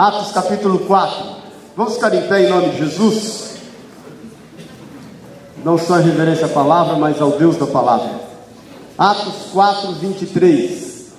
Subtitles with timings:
[0.00, 1.24] Atos capítulo 4.
[1.76, 3.56] Vamos ficar em pé em nome de Jesus?
[5.62, 8.08] Não só em reverência à palavra, mas ao Deus da palavra.
[8.96, 11.12] Atos 4, 23.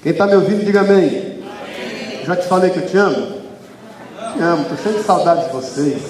[0.00, 1.42] Quem está me ouvindo, diga amém.
[2.24, 3.32] Já te falei que eu te amo?
[4.36, 6.02] Te amo, estou cheio de saudades de vocês.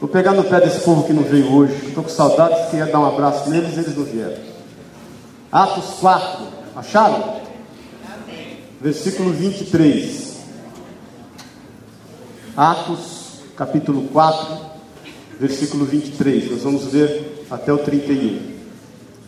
[0.00, 1.88] Vou pegar no pé desse povo que não veio hoje.
[1.88, 4.38] Estou com saudades, queria dar um abraço neles, eles não vieram.
[5.50, 6.46] Atos 4,
[6.76, 7.45] acharam?
[8.80, 10.36] Versículo 23.
[12.56, 14.56] Atos, capítulo 4,
[15.38, 16.50] versículo 23.
[16.50, 18.56] Nós vamos ler até o 31.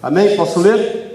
[0.02, 0.36] Amém?
[0.36, 1.06] Posso ler?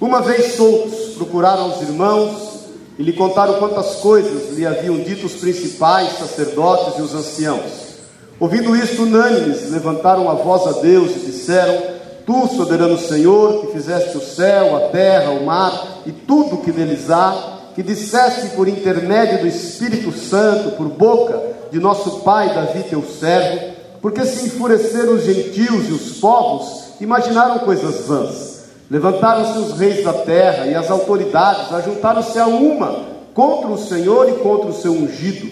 [0.00, 2.66] Uma vez soltos, procuraram os irmãos
[2.98, 7.92] e lhe contaram quantas coisas lhe haviam dito os principais sacerdotes e os anciãos.
[8.40, 14.16] Ouvindo isto, unânimes, levantaram a voz a Deus e disseram: Tu, soberano Senhor, que fizeste
[14.16, 19.40] o céu, a terra, o mar e tudo que neles há, que disseste por intermédio
[19.40, 25.24] do Espírito Santo, por boca de nosso pai Davi, teu servo, porque se enfureceram os
[25.24, 28.62] gentios e os povos, imaginaram coisas vãs.
[28.90, 34.34] Levantaram-se os reis da terra e as autoridades, ajuntaram-se a uma contra o Senhor e
[34.34, 35.50] contra o seu ungido,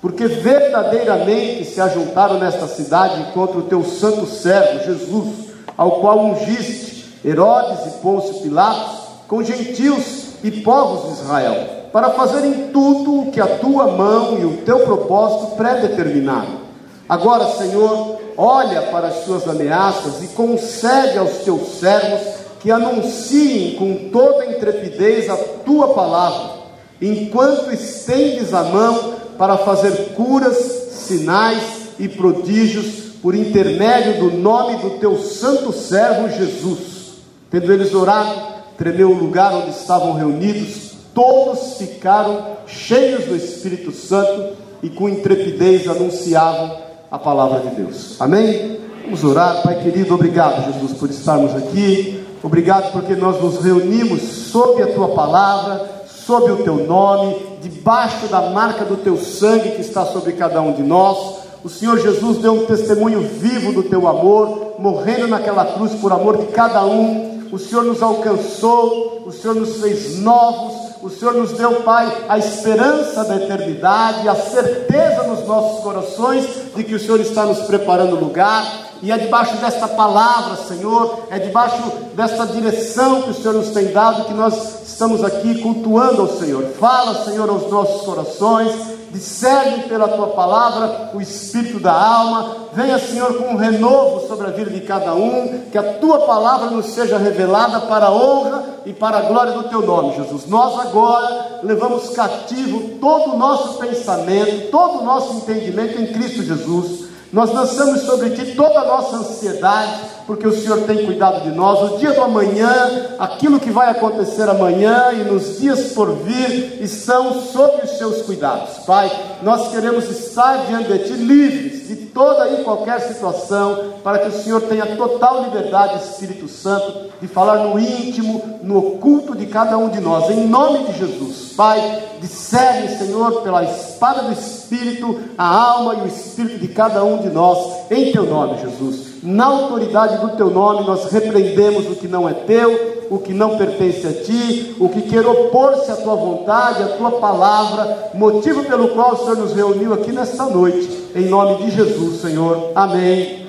[0.00, 5.51] porque verdadeiramente se ajuntaram nesta cidade contra o teu santo servo Jesus
[5.82, 11.56] ao qual ungiste Herodes e Pôncio Pilatos com gentios e povos de Israel,
[11.92, 16.62] para fazerem tudo o que a tua mão e o teu propósito predeterminaram.
[17.08, 24.08] Agora, Senhor, olha para as suas ameaças e concede aos teus servos que anunciem com
[24.10, 26.60] toda intrepidez a tua palavra,
[27.00, 30.58] enquanto estendes a mão para fazer curas,
[30.92, 31.64] sinais
[31.98, 37.12] e prodígios por intermédio do nome do teu santo servo Jesus.
[37.48, 38.34] Tendo eles orado,
[38.76, 45.86] tremeu o lugar onde estavam reunidos, todos ficaram cheios do Espírito Santo e com intrepidez
[45.86, 46.76] anunciavam
[47.08, 48.20] a palavra de Deus.
[48.20, 48.80] Amém?
[49.04, 52.24] Vamos orar, Pai querido, obrigado, Jesus, por estarmos aqui.
[52.42, 58.50] Obrigado porque nós nos reunimos sob a tua palavra, sob o teu nome, debaixo da
[58.50, 61.41] marca do teu sangue que está sobre cada um de nós.
[61.64, 66.36] O Senhor Jesus deu um testemunho vivo do teu amor, morrendo naquela cruz por amor
[66.36, 67.48] de cada um.
[67.52, 72.36] O Senhor nos alcançou, o Senhor nos fez novos, o Senhor nos deu, Pai, a
[72.36, 78.16] esperança da eternidade, a certeza nos nossos corações de que o Senhor está nos preparando
[78.16, 78.91] lugar.
[79.02, 81.82] E é debaixo desta palavra, Senhor, é debaixo
[82.14, 86.62] desta direção que o Senhor nos tem dado que nós estamos aqui cultuando ao Senhor.
[86.78, 92.56] Fala, Senhor, aos nossos corações discerne pela tua palavra o espírito da alma.
[92.72, 96.70] Venha, Senhor, com um renovo sobre a vida de cada um, que a tua palavra
[96.70, 100.46] nos seja revelada para a honra e para a glória do teu nome, Jesus.
[100.46, 107.11] Nós agora levamos cativo todo o nosso pensamento, todo o nosso entendimento em Cristo Jesus.
[107.32, 111.92] Nós lançamos sobre ti toda a nossa ansiedade, porque o Senhor tem cuidado de nós.
[111.92, 117.42] O dia do amanhã, aquilo que vai acontecer amanhã e nos dias por vir, estão
[117.42, 118.84] sob os seus cuidados.
[118.86, 119.10] Pai,
[119.42, 124.42] nós queremos estar diante de Ti livres de toda e qualquer situação, para que o
[124.42, 129.88] Senhor tenha total liberdade, Espírito Santo, de falar no íntimo, no oculto de cada um
[129.88, 131.52] de nós, em nome de Jesus.
[131.56, 137.18] Pai, discerne, Senhor, pela espada do Espírito, a alma e o espírito de cada um
[137.18, 142.08] de nós, em Teu nome, Jesus na autoridade do teu nome, nós repreendemos o que
[142.08, 146.16] não é teu, o que não pertence a ti, o que quer opor-se à tua
[146.16, 151.26] vontade, à tua palavra, motivo pelo qual o Senhor nos reuniu aqui nesta noite, em
[151.26, 152.72] nome de Jesus, Senhor.
[152.74, 153.46] Amém.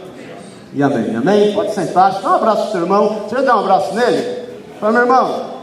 [0.73, 1.15] E amém.
[1.15, 1.53] Amém.
[1.53, 2.21] Pode sentar.
[2.21, 3.21] Dá um abraço seu irmão.
[3.27, 4.43] Você dar um abraço nele?
[4.79, 5.53] Fala, meu irmão.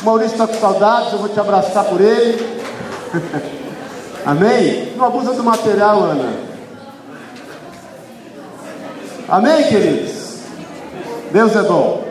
[0.00, 2.38] O Maurício está com saudades, eu vou te abraçar por ele.
[4.24, 4.92] amém?
[4.96, 6.47] Não abusa do material, Ana.
[9.28, 10.38] Amém, queridos?
[11.30, 12.02] Deus é bom.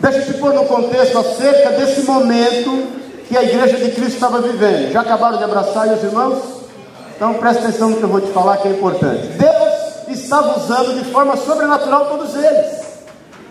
[0.00, 2.88] Deixa eu te pôr no contexto acerca desse momento
[3.28, 4.90] que a igreja de Cristo estava vivendo.
[4.90, 6.42] Já acabaram de abraçar aí os irmãos?
[7.14, 9.26] Então presta atenção no que eu vou te falar que é importante.
[9.26, 12.84] Deus estava usando de forma sobrenatural todos eles.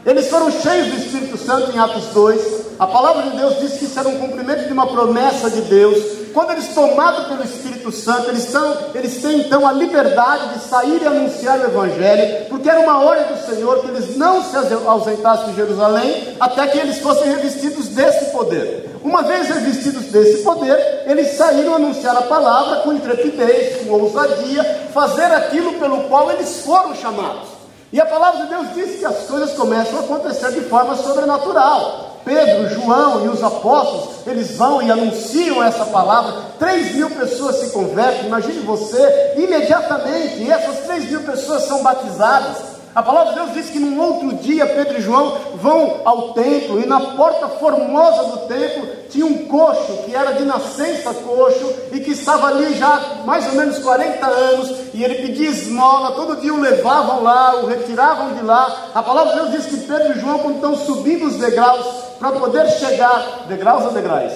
[0.04, 2.42] Eles foram cheios do Espírito Santo em Atos 2.
[2.80, 6.23] A palavra de Deus diz que isso era um cumprimento de uma promessa de Deus
[6.34, 11.02] quando eles tomados pelo Espírito Santo, eles, são, eles têm então a liberdade de sair
[11.02, 15.50] e anunciar o Evangelho, porque era uma ordem do Senhor que eles não se ausentassem
[15.50, 18.90] de Jerusalém até que eles fossem revestidos desse poder.
[19.04, 24.64] Uma vez revestidos desse poder, eles saíram a anunciar a palavra com intrepidez, com ousadia,
[24.94, 27.50] fazer aquilo pelo qual eles foram chamados.
[27.92, 32.13] E a palavra de Deus diz que as coisas começam a acontecer de forma sobrenatural.
[32.24, 36.34] Pedro, João e os apóstolos, eles vão e anunciam essa palavra.
[36.58, 42.73] Três mil pessoas se convertem, imagine você, imediatamente, e essas três mil pessoas são batizadas.
[42.96, 46.80] A palavra de Deus diz que num outro dia Pedro e João vão ao templo
[46.80, 52.00] e na porta formosa do templo tinha um coxo que era de nascença coxo e
[52.02, 56.54] que estava ali já mais ou menos 40 anos e ele pedia esmola, todo dia
[56.54, 58.92] o levavam lá, o retiravam de lá.
[58.94, 61.86] A palavra de Deus diz que Pedro e João quando estão subindo os degraus
[62.20, 64.34] para poder chegar, degraus ou degraus?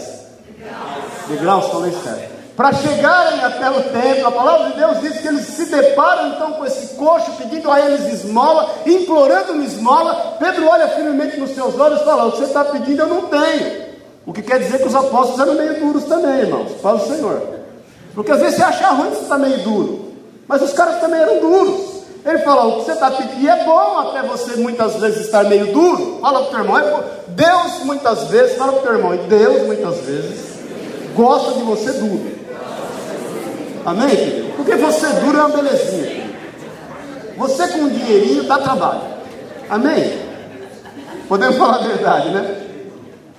[0.58, 4.28] Degraus, degraus falei certo para chegarem até o templo.
[4.28, 7.80] A palavra de Deus diz que eles se deparam então com esse coxo, pedindo a
[7.80, 10.36] eles esmola, implorando uma esmola.
[10.40, 13.28] Pedro olha firmemente nos seus olhos e fala: O que você está pedindo eu não
[13.28, 13.86] tenho.
[14.26, 16.72] O que quer dizer que os apóstolos eram meio duros também, irmãos.
[16.82, 17.42] Fala o Senhor.
[18.16, 20.14] Porque às vezes você acha ruim que você está meio duro,
[20.48, 21.98] mas os caras também eram duros.
[22.26, 25.72] Ele fala: O que você está pedindo é bom, até você muitas vezes estar meio
[25.72, 26.18] duro.
[26.22, 29.68] Fala para o teu irmão: é Deus muitas vezes, fala para o teu irmão, Deus
[29.68, 30.48] muitas vezes
[31.16, 32.37] gosta de você duro.
[33.88, 34.52] Amém?
[34.58, 36.30] Porque você dura é uma belezinha.
[37.38, 39.00] Você com um dinheirinho dá trabalho.
[39.70, 40.12] Amém?
[41.30, 42.64] Podemos falar a verdade, né?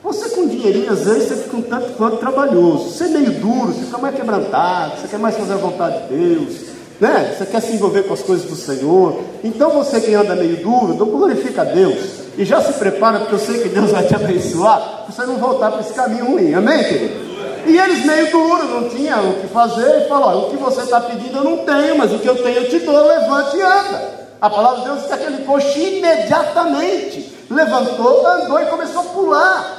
[0.02, 2.88] Você com dinheirinho, às vezes, você fica um tanto quanto trabalhoso.
[2.88, 6.16] Você é meio duro, você fica mais quebrantado, você quer mais fazer a vontade de
[6.16, 6.54] Deus,
[6.98, 7.36] né?
[7.36, 9.20] Você quer se envolver com as coisas do Senhor.
[9.44, 12.22] Então você que anda meio duro, não glorifica a Deus.
[12.38, 15.36] E já se prepara, porque eu sei que Deus vai te abençoar, para você não
[15.36, 16.54] voltar para esse caminho ruim.
[16.54, 17.27] Amém, querido?
[17.68, 21.00] E eles meio duros, não tinham o que fazer, e falou: o que você está
[21.02, 24.18] pedindo eu não tenho, mas o que eu tenho eu te dou, levante e anda.
[24.40, 29.77] A palavra de Deus diz que aquele coxo imediatamente levantou, andou e começou a pular.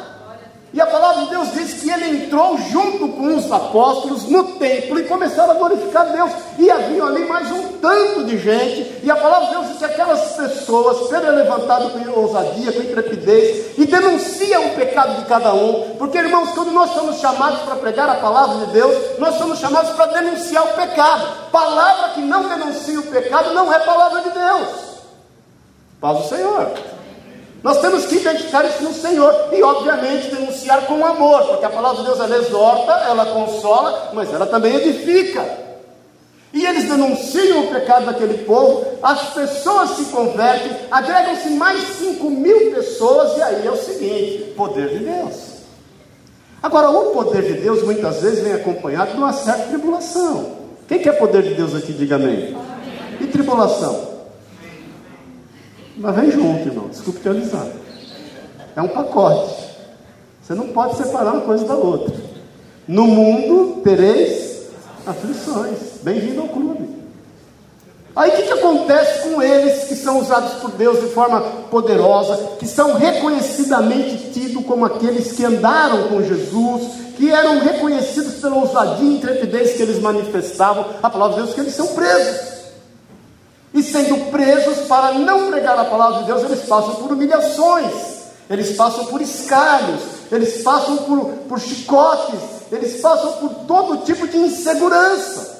[0.71, 4.99] E a palavra de Deus diz que ele entrou junto com os apóstolos no templo
[4.99, 6.31] e começaram a glorificar Deus.
[6.59, 8.99] E havia ali mais um tanto de gente.
[9.03, 12.83] E a palavra de Deus diz que aquelas pessoas, Pedro é levantado com ousadia, com
[12.83, 15.95] intrepidez, e denuncia o pecado de cada um.
[15.97, 19.89] Porque, irmãos, quando nós somos chamados para pregar a palavra de Deus, nós somos chamados
[19.91, 21.49] para denunciar o pecado.
[21.51, 24.67] Palavra que não denuncia o pecado não é palavra de Deus.
[25.99, 26.98] Paz o Senhor.
[27.61, 31.97] Nós temos que identificar isso no Senhor e, obviamente, denunciar com amor, porque a palavra
[31.97, 35.45] de Deus ela exorta, ela consola, mas ela também edifica.
[36.53, 42.71] E eles denunciam o pecado daquele povo, as pessoas se convertem, agregam-se mais 5 mil
[42.71, 45.49] pessoas, e aí é o seguinte: poder de Deus.
[46.63, 50.57] Agora, o poder de Deus muitas vezes vem acompanhado de uma certa tribulação.
[50.87, 52.57] Quem quer poder de Deus aqui, diga amém.
[53.21, 54.18] E tribulação?
[55.99, 56.87] Mas vem junto, irmão.
[56.87, 57.67] Desculpe te avisar.
[58.75, 59.53] É um pacote.
[60.41, 62.15] Você não pode separar uma coisa da outra.
[62.87, 64.69] No mundo tereis
[65.05, 65.77] aflições.
[66.01, 66.87] Bem-vindo ao clube.
[68.15, 72.55] Aí o que, que acontece com eles que são usados por Deus de forma poderosa,
[72.57, 76.83] que são reconhecidamente tidos como aqueles que andaram com Jesus,
[77.17, 80.85] que eram reconhecidos pela ousadia e intrepidez que eles manifestavam?
[81.03, 82.58] A palavra de Deus é que eles são presos.
[83.73, 87.93] E sendo presos para não pregar a palavra de Deus, eles passam por humilhações,
[88.49, 90.01] eles passam por escalhos,
[90.31, 92.39] eles passam por, por chicotes,
[92.71, 95.58] eles passam por todo tipo de insegurança.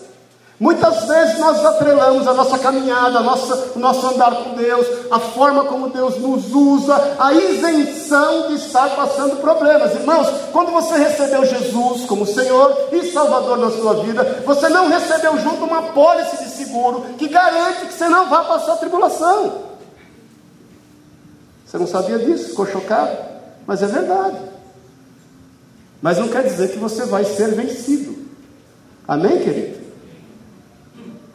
[0.60, 5.18] Muitas vezes nós atrelamos a nossa caminhada, a nossa, o nosso andar com Deus, a
[5.18, 9.96] forma como Deus nos usa, a isenção de estar passando problemas.
[9.96, 15.38] Irmãos, quando você recebeu Jesus como Senhor e Salvador na sua vida, você não recebeu
[15.40, 19.70] junto uma pólice de seguro que garante que você não vai passar tribulação.
[21.66, 23.16] Você não sabia disso, ficou chocado?
[23.66, 24.38] Mas é verdade.
[26.02, 28.18] Mas não quer dizer que você vai ser vencido.
[29.08, 29.79] Amém, querido?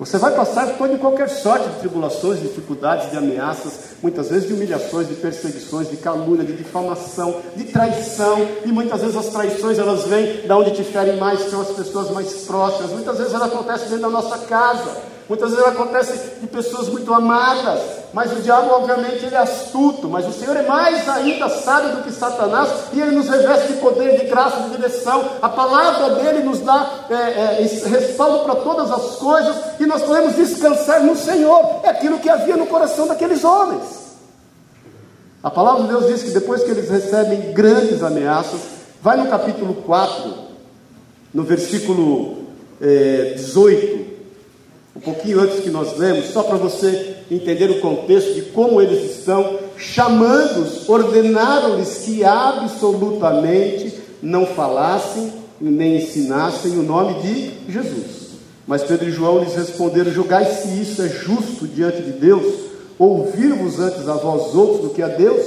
[0.05, 5.09] Você vai passar por qualquer sorte de tribulações, dificuldades, de ameaças, muitas vezes de humilhações,
[5.09, 10.47] de perseguições, de calúnia, de difamação, de traição, e muitas vezes as traições elas vêm
[10.47, 14.03] da onde te ferem mais, são as pessoas mais próximas, muitas vezes elas acontecem dentro
[14.03, 15.14] da nossa casa.
[15.27, 17.81] Muitas vezes acontece de pessoas muito amadas,
[18.13, 22.03] mas o diabo, obviamente, ele é astuto, mas o Senhor é mais ainda sábio do
[22.03, 25.25] que Satanás e ele nos reveste de poder, de graça, de direção.
[25.41, 30.37] A palavra dele nos dá é, é, respaldo para todas as coisas e nós podemos
[30.37, 31.81] descansar no Senhor.
[31.83, 34.05] É aquilo que havia no coração daqueles homens.
[35.43, 38.61] A palavra de Deus diz que depois que eles recebem grandes ameaças,
[39.01, 40.35] vai no capítulo 4,
[41.33, 42.45] no versículo
[42.81, 44.04] é, 18
[44.97, 49.19] um pouquinho antes que nós lemos, só para você entender o contexto de como eles
[49.19, 58.25] estão, chamando-os, ordenaram-lhes que absolutamente não falassem nem ensinassem o nome de Jesus.
[58.67, 62.55] Mas Pedro e João lhes responderam: Julgai se isso é justo diante de Deus,
[62.99, 65.45] ouvir-vos antes a vós outros do que a Deus,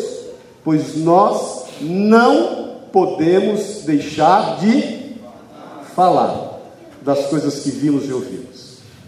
[0.64, 5.16] pois nós não podemos deixar de
[5.96, 6.60] falar
[7.02, 8.57] das coisas que vimos e ouvimos.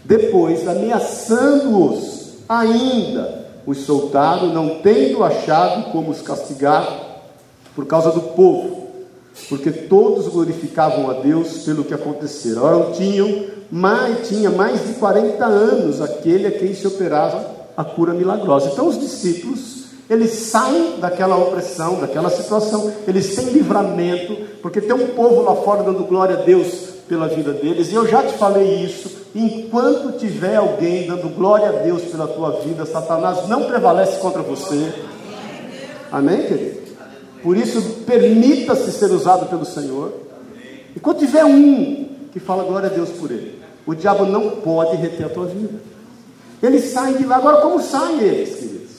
[0.04, 6.88] Depois, ameaçando-os ainda, os soltaram, não tendo achado como os castigar
[7.74, 8.88] por causa do povo,
[9.48, 12.62] porque todos glorificavam a Deus pelo que acontecera.
[12.62, 18.12] Ora, tinham mais, tinha mais de 40 anos aquele a quem se operava a cura
[18.12, 18.70] milagrosa.
[18.72, 25.08] Então os discípulos, eles saem daquela opressão, daquela situação, eles têm livramento, porque tem um
[25.08, 28.84] povo lá fora dando glória a Deus pela vida deles, e eu já te falei
[28.84, 34.42] isso, enquanto tiver alguém dando glória a Deus pela tua vida, Satanás não prevalece contra
[34.42, 34.92] você.
[36.10, 36.80] Amém, querido?
[37.42, 40.12] Por isso, permita-se ser usado pelo Senhor.
[40.94, 44.96] E quando tiver um que fala glória a Deus por ele, o diabo não pode
[44.96, 45.80] reter a tua vida.
[46.62, 47.36] Eles saem de lá.
[47.36, 48.90] Agora, como saem eles, queridos?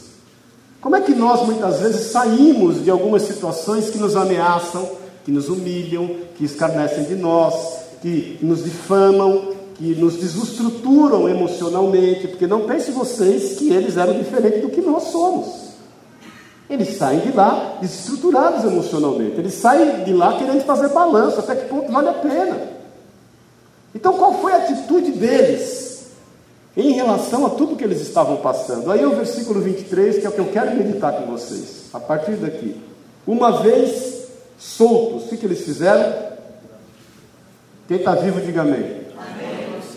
[0.82, 4.90] Como é que nós muitas vezes saímos de algumas situações que nos ameaçam,
[5.24, 7.54] que nos humilham, que escarnecem de nós,
[8.02, 12.28] que nos difamam, que nos desestruturam emocionalmente?
[12.28, 15.72] Porque não pense vocês que eles eram diferentes do que nós somos.
[16.70, 19.40] Eles saem de lá desestruturados emocionalmente.
[19.40, 22.62] Eles saem de lá querendo fazer balanço, até que ponto vale a pena.
[23.96, 26.12] Então, qual foi a atitude deles
[26.78, 28.92] em relação a tudo que eles estavam passando?
[28.92, 32.34] Aí o versículo 23, que é o que eu quero meditar com vocês, a partir
[32.34, 32.80] daqui.
[33.26, 34.28] Uma vez
[34.60, 36.30] soltos, o que, que eles fizeram?
[37.88, 39.01] Quem está vivo, diga amém.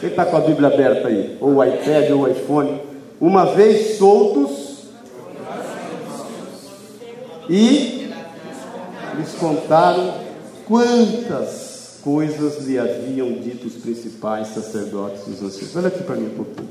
[0.01, 1.37] Quem está com a Bíblia aberta aí?
[1.41, 2.81] Ou o iPad, ou o iPhone.
[3.21, 4.65] Uma vez soltos,
[7.49, 8.11] e
[9.17, 10.15] lhes contaram
[10.67, 15.77] quantas coisas lhe haviam dito os principais sacerdotes e os anciãos.
[15.77, 16.69] Olha aqui para mim um pouquinho.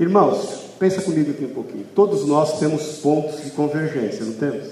[0.00, 1.84] Irmãos, pensa comigo aqui um pouquinho.
[1.94, 4.68] Todos nós temos pontos de convergência, não temos?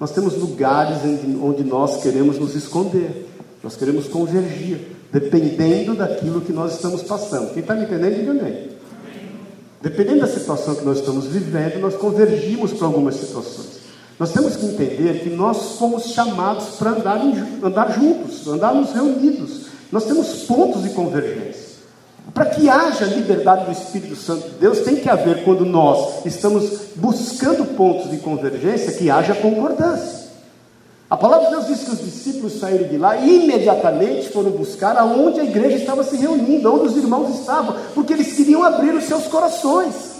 [0.00, 0.98] Nós temos lugares
[1.42, 3.26] onde nós queremos nos esconder,
[3.62, 7.52] nós queremos convergir, dependendo daquilo que nós estamos passando.
[7.52, 8.70] Quem está me entendendo, diga amém.
[9.80, 13.76] Dependendo da situação que nós estamos vivendo, nós convergimos para algumas situações.
[14.18, 17.20] Nós temos que entender que nós fomos chamados para andar,
[17.62, 19.66] andar juntos, andarmos reunidos.
[19.92, 21.66] Nós temos pontos de convergência.
[22.34, 26.88] Para que haja liberdade do Espírito Santo de Deus, tem que haver, quando nós estamos
[26.96, 30.25] buscando pontos de convergência, que haja concordância.
[31.08, 34.96] A palavra de Deus diz que os discípulos saíram de lá e imediatamente foram buscar
[34.96, 39.04] aonde a igreja estava se reunindo, onde os irmãos estavam, porque eles queriam abrir os
[39.04, 40.16] seus corações.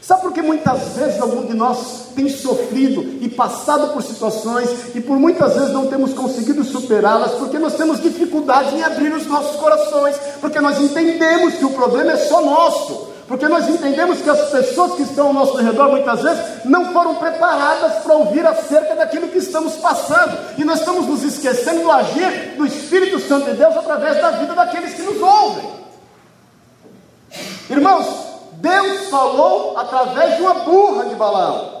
[0.00, 5.00] Sabe por que muitas vezes algum de nós tem sofrido e passado por situações e
[5.00, 7.32] por muitas vezes não temos conseguido superá-las?
[7.32, 12.12] Porque nós temos dificuldade em abrir os nossos corações, porque nós entendemos que o problema
[12.12, 13.13] é só nosso.
[13.26, 17.14] Porque nós entendemos que as pessoas que estão ao nosso redor muitas vezes não foram
[17.14, 22.54] preparadas para ouvir acerca daquilo que estamos passando, e nós estamos nos esquecendo do agir
[22.56, 25.70] do Espírito Santo de Deus através da vida daqueles que nos ouvem.
[27.70, 28.06] Irmãos,
[28.54, 31.74] Deus falou através de uma burra de Balaão.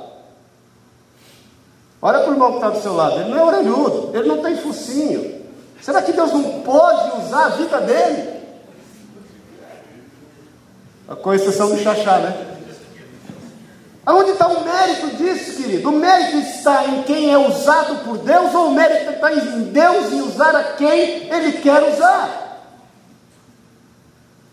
[2.00, 4.42] Olha para o irmão que está do seu lado, ele não é orelhudo, ele não
[4.42, 5.42] tem focinho.
[5.80, 8.33] Será que Deus não pode usar a vida dele?
[11.22, 12.54] Com exceção do chachá, né?
[14.06, 15.88] Aonde está o mérito disso, querido?
[15.88, 20.12] O mérito está em quem é usado por Deus, ou o mérito está em Deus
[20.12, 22.42] em usar a quem Ele quer usar?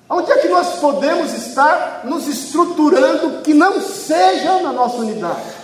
[0.09, 5.61] Onde é que nós podemos estar nos estruturando que não seja na nossa unidade?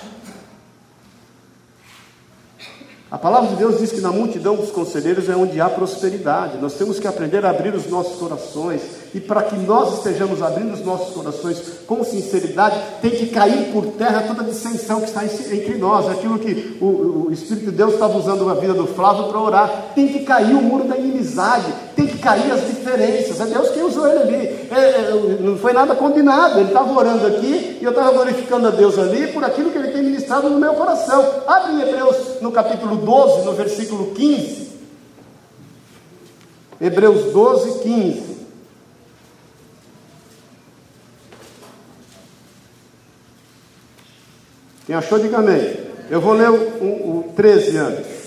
[3.10, 6.58] A palavra de Deus diz que na multidão dos conselheiros é onde há prosperidade.
[6.58, 8.82] Nós temos que aprender a abrir os nossos corações.
[9.18, 13.84] E para que nós estejamos abrindo os nossos corações com sinceridade, tem que cair por
[13.94, 16.08] terra toda a dissensão que está entre nós.
[16.08, 19.86] Aquilo que o, o Espírito de Deus estava usando a vida do Flávio para orar.
[19.96, 21.66] Tem que cair o muro da inimizade.
[21.96, 23.42] Tem que cair as diferenças.
[23.42, 24.68] É Deus quem usou ele ali.
[24.70, 26.60] É, é, não foi nada combinado.
[26.60, 29.88] Ele estava orando aqui e eu estava glorificando a Deus ali por aquilo que ele
[29.88, 31.26] tem ministrado no meu coração.
[31.48, 34.68] Abre em Hebreus no capítulo 12, no versículo 15.
[36.80, 38.37] Hebreus 12, 15.
[44.88, 45.78] Quem achou, diga amém.
[46.10, 48.18] Eu vou ler o, o 13 antes.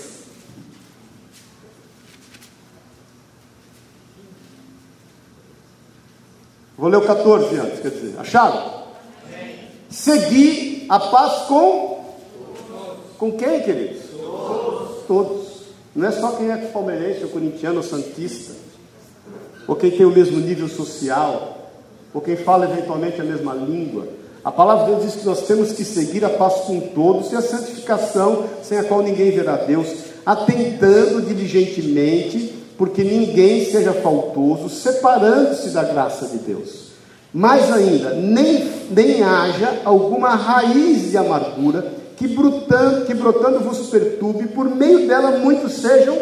[6.77, 8.85] Vou ler o 14 antes, quer dizer, acharam?
[9.89, 11.99] Segui a paz com.
[13.17, 14.01] Com quem, queridos?
[15.11, 15.47] todos.
[15.93, 18.53] Não é só quem é palmeirense, ou corintiano, ou santista,
[19.67, 21.69] ou quem tem o mesmo nível social,
[22.13, 24.07] ou quem fala eventualmente a mesma língua.
[24.43, 27.35] A palavra de Deus diz que nós temos que seguir a paz com todos e
[27.35, 29.87] a santificação, sem a qual ninguém verá Deus,
[30.25, 36.89] atentando diligentemente, porque ninguém seja faltoso, separando-se da graça de Deus.
[37.31, 44.47] Mais ainda, nem, nem haja alguma raiz de amargura que brotando, que brotando vos perturbe,
[44.47, 46.15] por meio dela muitos sejam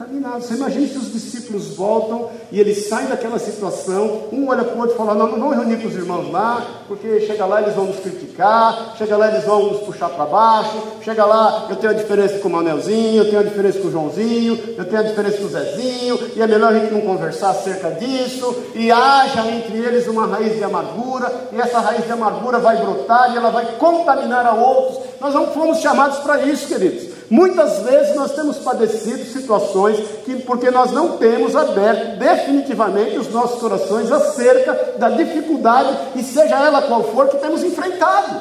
[0.00, 4.78] Você imagina se os discípulos voltam e eles saem daquela situação, um olha para o
[4.78, 7.74] outro e fala, não, não vamos reunir com os irmãos lá, porque chega lá eles
[7.74, 11.92] vão nos criticar, chega lá eles vão nos puxar para baixo, chega lá eu tenho
[11.92, 15.04] a diferença com o Manelzinho, eu tenho a diferença com o Joãozinho, eu tenho a
[15.04, 19.46] diferença com o Zezinho, e é melhor a gente não conversar acerca disso, e haja
[19.50, 23.50] entre eles uma raiz de amargura, e essa raiz de amargura vai brotar e ela
[23.50, 25.09] vai contaminar a outros.
[25.20, 27.10] Nós não fomos chamados para isso, queridos.
[27.28, 33.60] Muitas vezes nós temos padecido situações que, porque nós não temos aberto definitivamente os nossos
[33.60, 38.40] corações acerca da dificuldade, e seja ela qual for, que temos enfrentado.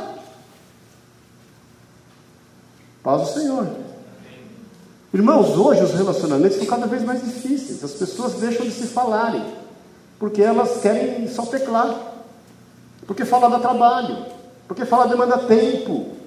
[3.03, 3.67] Paz do Senhor.
[5.13, 9.43] Irmãos, hoje os relacionamentos são cada vez mais difíceis, as pessoas deixam de se falarem,
[10.17, 11.93] porque elas querem só teclar,
[13.05, 14.25] porque falar dá trabalho,
[14.67, 16.18] porque falar demanda tempo,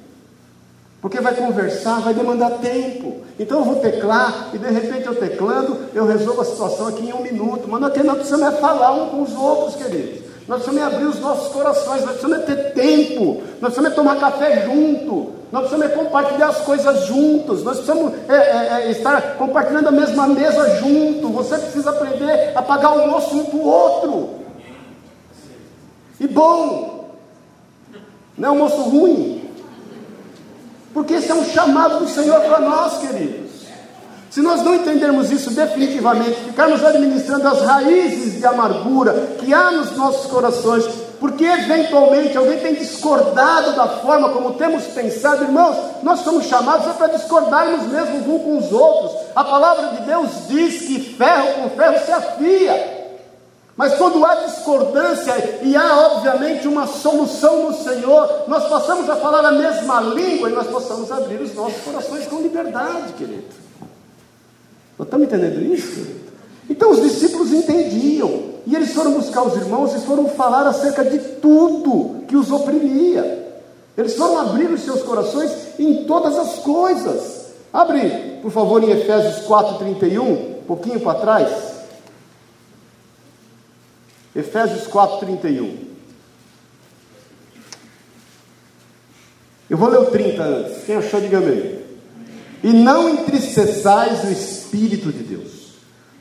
[1.03, 3.23] porque vai conversar, vai demandar tempo.
[3.37, 7.13] Então eu vou teclar e de repente eu teclando, eu resolvo a situação aqui em
[7.13, 7.69] um minuto.
[7.69, 10.23] Mas nós precisamos é falar um com os outros, queridos.
[10.47, 13.95] Nós precisamos é abrir os nossos corações, nós precisamos é ter tempo, nós precisamos é
[13.95, 18.91] tomar café junto, nós precisamos é compartilhar as coisas juntos, nós precisamos é, é, é,
[18.93, 21.31] estar compartilhando a mesma mesa junto.
[21.31, 24.31] Você precisa aprender a pagar o almoço um para o outro.
[26.21, 27.11] E bom,
[28.39, 29.42] não é almoço ruim.
[30.93, 33.53] Porque esse é um chamado do Senhor para nós, queridos.
[34.31, 39.95] Se nós não entendermos isso definitivamente, ficarmos administrando as raízes de amargura que há nos
[39.95, 40.87] nossos corações,
[41.21, 46.95] porque eventualmente alguém tem discordado da forma como temos pensado, irmãos, nós somos chamados é
[46.95, 49.13] para discordarmos mesmo uns com os outros.
[49.37, 53.02] A palavra de Deus diz que ferro com ferro se afia.
[53.77, 59.45] Mas quando há discordância e há, obviamente, uma solução no Senhor, nós possamos a falar
[59.47, 63.45] a mesma língua e nós possamos abrir os nossos corações com liberdade, querido.
[64.99, 66.23] Nós estamos entendendo isso, querido?
[66.69, 71.19] Então os discípulos entendiam, e eles foram buscar os irmãos e foram falar acerca de
[71.19, 73.57] tudo que os oprimia.
[73.97, 77.47] Eles foram abrir os seus corações em todas as coisas.
[77.73, 81.72] Abre, por favor, em Efésios 4,31, um pouquinho para trás.
[84.35, 85.93] Efésios 4,31.
[89.69, 90.85] Eu vou ler o 30 antes.
[90.85, 91.79] Quem achou, diga amém.
[92.63, 95.75] E não entristeçais o Espírito de Deus,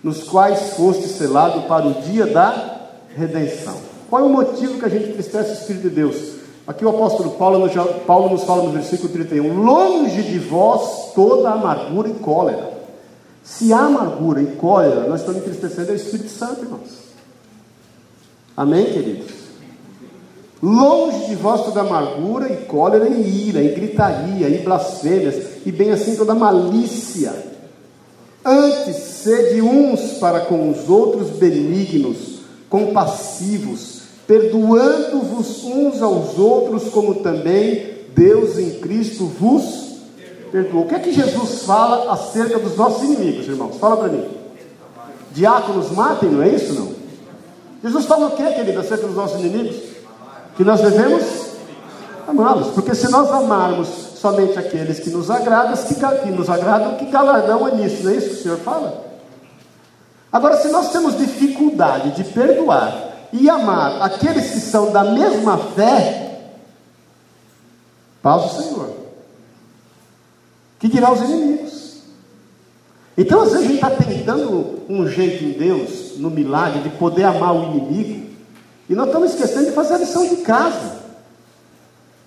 [0.04, 3.78] nos quais foste selado para o dia da redenção.
[4.10, 6.42] Qual é o motivo que a gente entristece o Espírito de Deus?
[6.66, 7.70] Aqui o apóstolo Paulo,
[8.06, 12.72] Paulo nos fala no versículo 31: Longe de vós toda amargura e cólera.
[13.44, 17.11] Se há amargura e cólera, nós estamos entristecendo o Espírito Santo, irmãos.
[18.62, 19.32] Amém, queridos?
[20.62, 25.90] Longe de vós toda amargura e cólera e ira, e gritaria, e blasfêmias, e bem
[25.90, 27.34] assim toda malícia.
[28.46, 37.96] Antes, sede uns para com os outros benignos, compassivos, perdoando-vos uns aos outros, como também
[38.16, 39.96] Deus em Cristo vos
[40.52, 40.84] perdoou.
[40.84, 43.78] O que é que Jesus fala acerca dos nossos inimigos, irmãos?
[43.78, 44.24] Fala para mim.
[45.32, 47.01] Diáconos matem, não é isso não?
[47.84, 49.76] Jesus fala o que, querido, acerca dos nossos inimigos?
[50.56, 51.24] Que nós devemos
[52.28, 57.06] amá-los, porque se nós amarmos somente aqueles que nos agradam, que, que nos agradam, que
[57.06, 59.04] galardão é nisso, não é isso que o Senhor fala?
[60.32, 66.40] Agora, se nós temos dificuldade de perdoar e amar aqueles que são da mesma fé,
[68.22, 68.90] paz o Senhor.
[70.80, 71.81] Que dirá os inimigos?
[73.18, 77.24] Então, às vezes, a gente está tentando um jeito em Deus, no milagre, de poder
[77.24, 78.30] amar o inimigo,
[78.90, 81.02] e nós estamos esquecendo de fazer a lição de casa.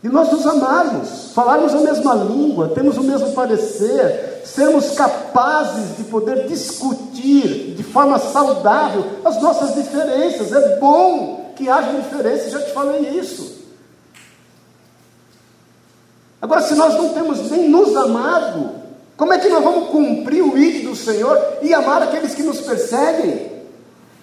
[0.03, 6.05] E nós nos amarmos, falarmos a mesma língua, temos o mesmo parecer, sermos capazes de
[6.05, 10.53] poder discutir de forma saudável as nossas diferenças.
[10.53, 13.65] É bom que haja diferença, já te falei isso.
[16.41, 18.84] Agora, se nós não temos nem nos amado,
[19.17, 22.61] como é que nós vamos cumprir o ídolo do Senhor e amar aqueles que nos
[22.61, 23.53] perseguem?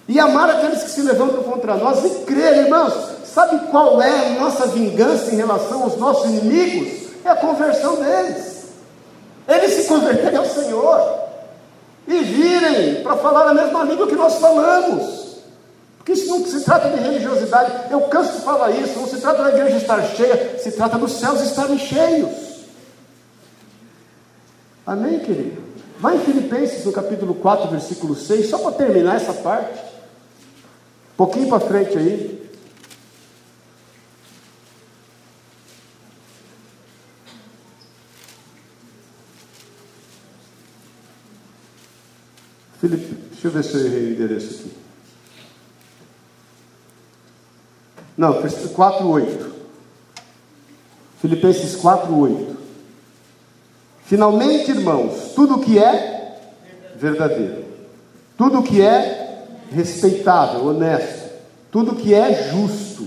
[0.06, 2.92] E amar aqueles que se levantam contra nós e crer, irmãos,
[3.24, 7.10] sabe qual é a nossa vingança em relação aos nossos inimigos?
[7.24, 8.64] É a conversão deles.
[9.48, 11.22] Eles se converterem ao Senhor
[12.06, 15.22] e virem para falar a mesma língua que nós falamos.
[15.96, 19.44] Porque isso não se trata de religiosidade, eu canso de falar isso, não se trata
[19.44, 22.51] da igreja estar cheia, se trata dos céus estarem cheios.
[24.86, 25.62] Amém, querido?
[26.00, 29.78] Vai em Filipenses no capítulo 4, versículo 6, só para terminar essa parte.
[29.78, 32.42] Um pouquinho para frente aí.
[42.80, 44.72] Filipe, deixa eu ver se eu errei o endereço aqui.
[48.16, 48.42] Não,
[48.74, 49.52] 4, 8.
[51.20, 52.61] Filipenses 4, 8.
[54.04, 56.38] Finalmente, irmãos, tudo que é
[56.96, 57.64] verdadeiro,
[58.36, 61.30] tudo que é respeitável, honesto,
[61.70, 63.06] tudo que é justo,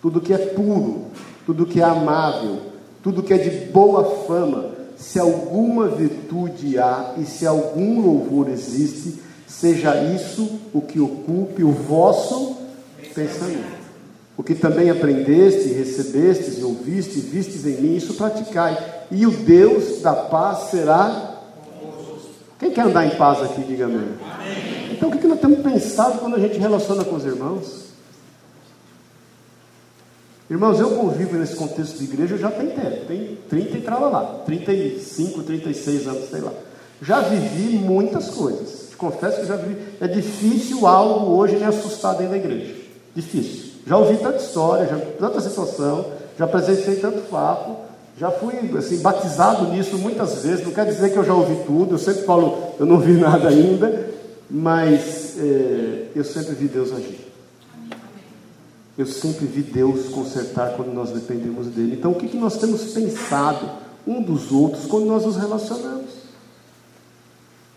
[0.00, 1.06] tudo que é puro,
[1.44, 2.60] tudo que é amável,
[3.02, 9.20] tudo que é de boa fama, se alguma virtude há e se algum louvor existe,
[9.46, 12.56] seja isso o que ocupe o vosso
[13.14, 13.77] pensamento.
[14.38, 19.02] O que também aprendeste, recebestes e ouviste, vistes em mim, isso praticai.
[19.10, 21.40] E o Deus da paz será.
[22.56, 24.10] Quem quer andar em paz aqui, diga amém.
[24.92, 27.88] Então o que nós temos pensado quando a gente relaciona com os irmãos?
[30.48, 34.42] Irmãos, eu convivo nesse contexto de igreja já tem tempo, tem 30 e trava lá,
[34.46, 36.52] 35, 36 anos, sei lá.
[37.02, 38.94] Já vivi muitas coisas.
[38.96, 39.80] Confesso que já vivi.
[40.00, 42.77] É difícil algo hoje me assustar dentro da igreja.
[43.14, 43.72] Difícil.
[43.86, 46.06] Já ouvi tanta história, já, tanta situação,
[46.38, 47.76] já presenciei tanto fato,
[48.18, 50.64] já fui assim, batizado nisso muitas vezes.
[50.64, 53.48] Não quer dizer que eu já ouvi tudo, eu sempre falo, eu não vi nada
[53.48, 54.10] ainda,
[54.50, 57.26] mas é, eu sempre vi Deus agir.
[58.96, 61.94] Eu sempre vi Deus consertar quando nós dependemos dele.
[61.94, 63.70] Então, o que, que nós temos pensado
[64.04, 66.10] um dos outros quando nós nos relacionamos?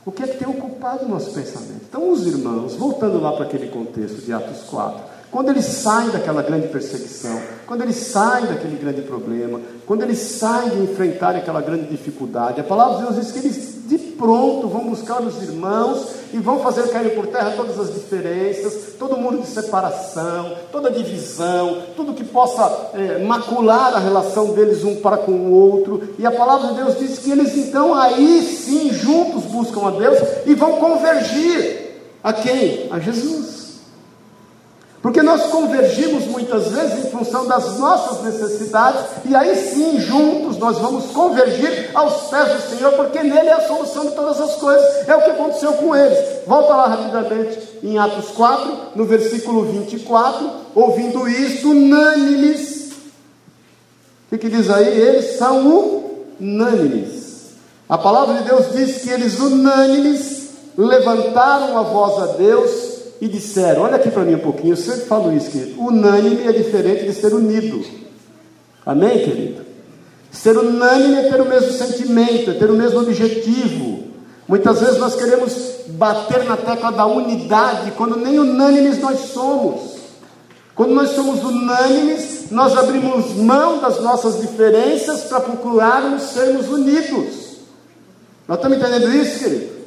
[0.03, 1.81] O que é que tem ocupado o nosso pensamento?
[1.87, 6.41] Então, os irmãos, voltando lá para aquele contexto de Atos 4, quando eles saem daquela
[6.41, 11.85] grande perseguição, quando eles saem daquele grande problema, quando eles saem de enfrentar aquela grande
[11.85, 16.37] dificuldade, a palavra de Deus diz que eles de pronto vão buscar os irmãos e
[16.37, 22.13] vão fazer cair por terra todas as diferenças, todo mundo de separação, toda divisão, tudo
[22.13, 26.09] que possa é, macular a relação deles um para com o outro.
[26.19, 30.19] E a palavra de Deus diz que eles então aí sim juntos buscam a Deus
[30.45, 31.91] e vão convergir
[32.23, 32.87] a quem?
[32.91, 33.60] A Jesus.
[35.01, 40.77] Porque nós convergimos muitas vezes em função das nossas necessidades, e aí sim, juntos, nós
[40.77, 45.07] vamos convergir aos pés do Senhor, porque nele é a solução de todas as coisas.
[45.07, 46.45] É o que aconteceu com eles.
[46.45, 50.47] Volta lá rapidamente em Atos 4, no versículo 24.
[50.75, 52.91] Ouvindo isto, unânimes.
[54.31, 54.87] O que diz aí?
[54.87, 56.03] Eles são
[56.39, 57.55] unânimes.
[57.89, 62.90] A palavra de Deus diz que eles unânimes levantaram a voz a Deus
[63.21, 65.79] e disseram: Olha aqui para mim um pouquinho, eu sempre falo isso, querido.
[65.79, 67.85] Unânime é diferente de ser unido.
[68.83, 69.61] Amém, querido?
[70.31, 74.05] Ser unânime é ter o mesmo sentimento, é ter o mesmo objetivo.
[74.47, 75.53] Muitas vezes nós queremos
[75.89, 79.91] bater na tecla da unidade, quando nem unânimes nós somos.
[80.73, 87.57] Quando nós somos unânimes, nós abrimos mão das nossas diferenças para procurarmos sermos unidos.
[88.47, 89.80] Nós estamos entendendo isso, querido?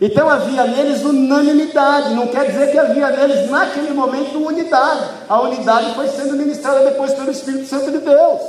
[0.00, 5.08] Então havia neles unanimidade, não quer dizer que havia neles naquele momento unidade.
[5.28, 8.40] A unidade foi sendo ministrada depois pelo Espírito Santo de Deus.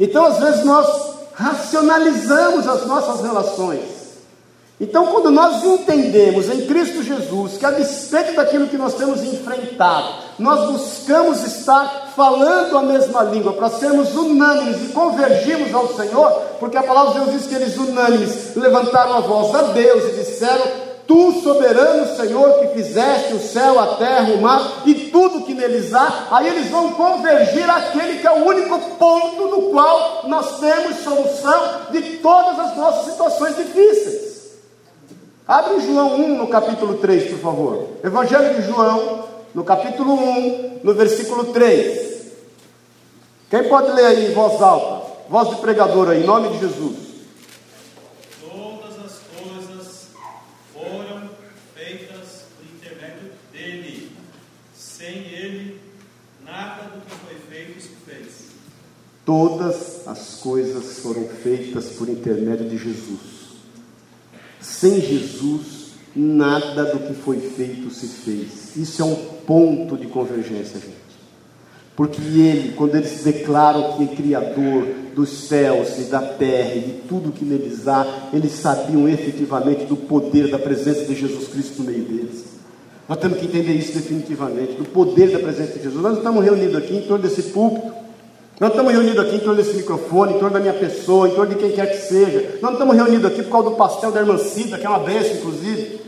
[0.00, 3.95] Então às vezes nós racionalizamos as nossas relações.
[4.78, 10.08] Então, quando nós entendemos em Cristo Jesus que, a despeito daquilo que nós temos enfrentado,
[10.38, 16.76] nós buscamos estar falando a mesma língua para sermos unânimes e convergirmos ao Senhor, porque
[16.76, 20.66] a palavra de Deus diz que eles unânimes levantaram a voz a Deus e disseram:
[21.06, 25.94] Tu, soberano Senhor, que fizeste o céu, a terra, o mar e tudo que neles
[25.94, 30.98] há, aí eles vão convergir àquele que é o único ponto no qual nós temos
[31.02, 31.62] solução
[31.92, 34.25] de todas as nossas situações difíceis.
[35.48, 37.88] Abre João 1 no capítulo 3, por favor.
[38.02, 42.32] Evangelho de João, no capítulo 1, no versículo 3.
[43.48, 45.06] Quem pode ler aí em voz alta?
[45.28, 46.96] Voz de pregador aí, em nome de Jesus.
[48.40, 50.08] Todas as coisas
[50.74, 51.30] foram
[51.76, 54.16] feitas por intermédio dele.
[54.74, 55.80] Sem ele,
[56.44, 58.46] nada do que foi feito se fez.
[59.24, 63.35] Todas as coisas foram feitas por intermédio de Jesus.
[64.68, 68.76] Sem Jesus, nada do que foi feito se fez.
[68.76, 69.14] Isso é um
[69.46, 71.06] ponto de convergência, gente.
[71.94, 76.80] Porque ele, quando ele se declara que é criador dos céus e da terra e
[76.80, 81.82] de tudo que neles há, eles sabiam efetivamente do poder da presença de Jesus Cristo
[81.82, 82.44] no meio deles.
[83.08, 86.02] Nós temos que entender isso definitivamente, do poder da presença de Jesus.
[86.02, 87.94] Nós estamos reunidos aqui em torno desse púlpito,
[88.58, 91.54] nós estamos reunidos aqui em torno desse microfone, em torno da minha pessoa, em torno
[91.54, 92.52] de quem quer que seja.
[92.54, 95.00] Nós não estamos reunidos aqui por causa do pastel da irmã Cida, que é uma
[95.00, 96.00] benção, inclusive.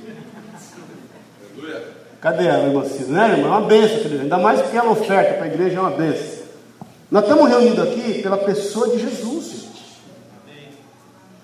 [2.23, 3.13] Cadê a irmã Cida?
[3.13, 3.49] Né, irmã?
[3.49, 4.23] É uma benção, querido.
[4.23, 6.39] Ainda mais porque ela oferta para a igreja, é uma benção.
[7.11, 9.69] Nós estamos reunidos aqui pela pessoa de Jesus, gente.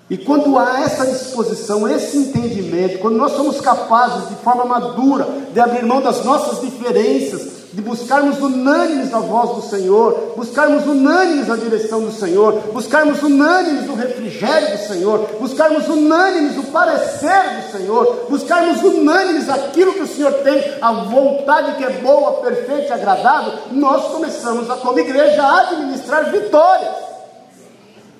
[0.09, 5.59] E quando há essa disposição, esse entendimento, quando nós somos capazes de forma madura de
[5.59, 11.57] abrir mão das nossas diferenças, de buscarmos unânimes a voz do Senhor, buscarmos unânimes a
[11.57, 18.27] direção do Senhor, buscarmos unânimes o refrigério do Senhor, buscarmos unânimes o parecer do Senhor,
[18.29, 23.53] buscarmos unânimes aquilo que o Senhor tem, a vontade que é boa, perfeita e agradável,
[23.73, 26.95] nós começamos a, como igreja, a administrar vitórias.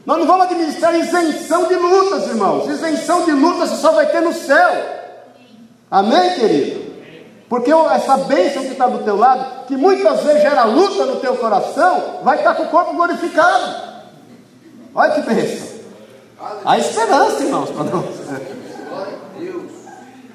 [0.06, 2.70] Nós não vamos administrar isenção de lutas, irmãos.
[2.70, 4.72] Isenção de lutas você só vai ter no céu.
[5.90, 6.85] Amém, querido?
[7.56, 11.38] Porque essa bênção que está do teu lado, que muitas vezes gera luta no teu
[11.38, 13.76] coração, vai estar com o corpo glorificado.
[14.94, 15.68] Olha que bênção.
[16.66, 18.06] Há esperança, irmãos, para nós.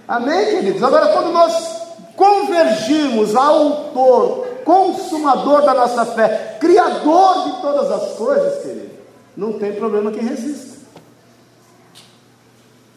[0.09, 0.83] Amém, queridos?
[0.83, 1.83] Agora, quando nós
[2.17, 8.93] convergirmos ao autor, consumador da nossa fé, criador de todas as coisas, querido,
[9.37, 10.79] não tem problema que resista.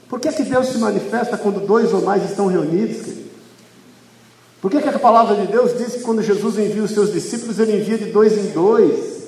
[0.07, 3.22] Por que, é que Deus se manifesta quando dois ou mais estão reunidos, querido?
[4.63, 7.59] Por que, que a palavra de Deus diz que quando Jesus envia os seus discípulos,
[7.59, 9.23] ele envia de dois em dois?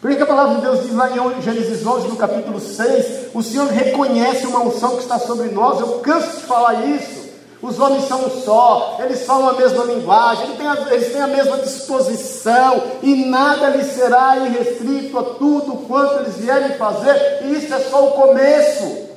[0.00, 3.30] Por que, que a palavra de Deus diz lá em Gênesis 11, no capítulo 6,
[3.34, 5.80] o Senhor reconhece uma unção que está sobre nós?
[5.80, 7.26] Eu canso de falar isso.
[7.60, 10.48] Os homens são um só, eles falam a mesma linguagem,
[10.92, 16.76] eles têm, a, mesma disposição, e nada lhes será irrestrito a tudo quanto eles vierem
[16.76, 19.08] fazer, e isso é só o começo.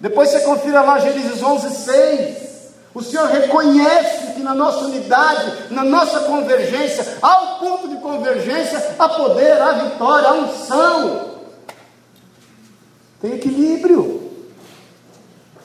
[0.00, 2.51] Depois você confira lá Gênesis 11, 6.
[2.94, 8.96] O Senhor reconhece que na nossa unidade, na nossa convergência, há um ponto de convergência,
[8.98, 11.32] há poder, há vitória, há unção.
[13.20, 14.30] Tem equilíbrio.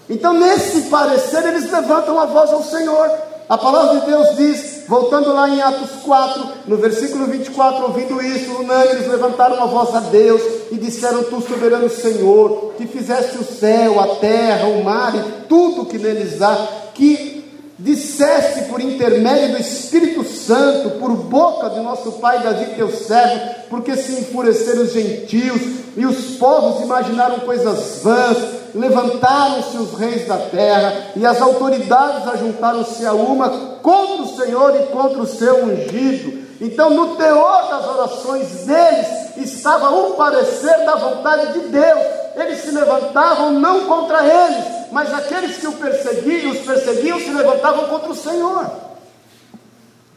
[0.09, 3.11] Então, nesse parecer, eles levantam a voz ao Senhor.
[3.49, 8.51] A palavra de Deus diz, voltando lá em Atos 4, no versículo 24, ouvindo isso,
[8.51, 13.45] unânime, eles levantaram a voz a Deus e disseram: Tu, soberano Senhor, que fizeste o
[13.45, 17.36] céu, a terra, o mar e tudo que neles há, que
[17.79, 23.95] disseste por intermédio do Espírito Santo, por boca de nosso pai Davi, teu servo, porque
[23.95, 25.61] se enfureceram os gentios
[25.95, 28.37] e os povos imaginaram coisas vãs,
[28.73, 33.49] levantaram-se os reis da terra e as autoridades ajuntaram-se a uma
[33.81, 36.47] contra o Senhor e contra o seu ungido.
[36.59, 41.99] Então, no teor das orações deles estava o parecer da vontade de Deus.
[42.35, 47.87] Eles se levantavam não contra eles, mas aqueles que o perseguiam, os perseguiam, se levantavam
[47.87, 48.69] contra o Senhor.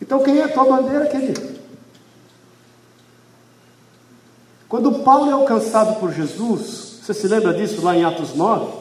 [0.00, 1.61] Então quem é a tua bandeira, querido?
[4.68, 8.72] Quando Paulo é alcançado por Jesus, você se lembra disso lá em Atos 9?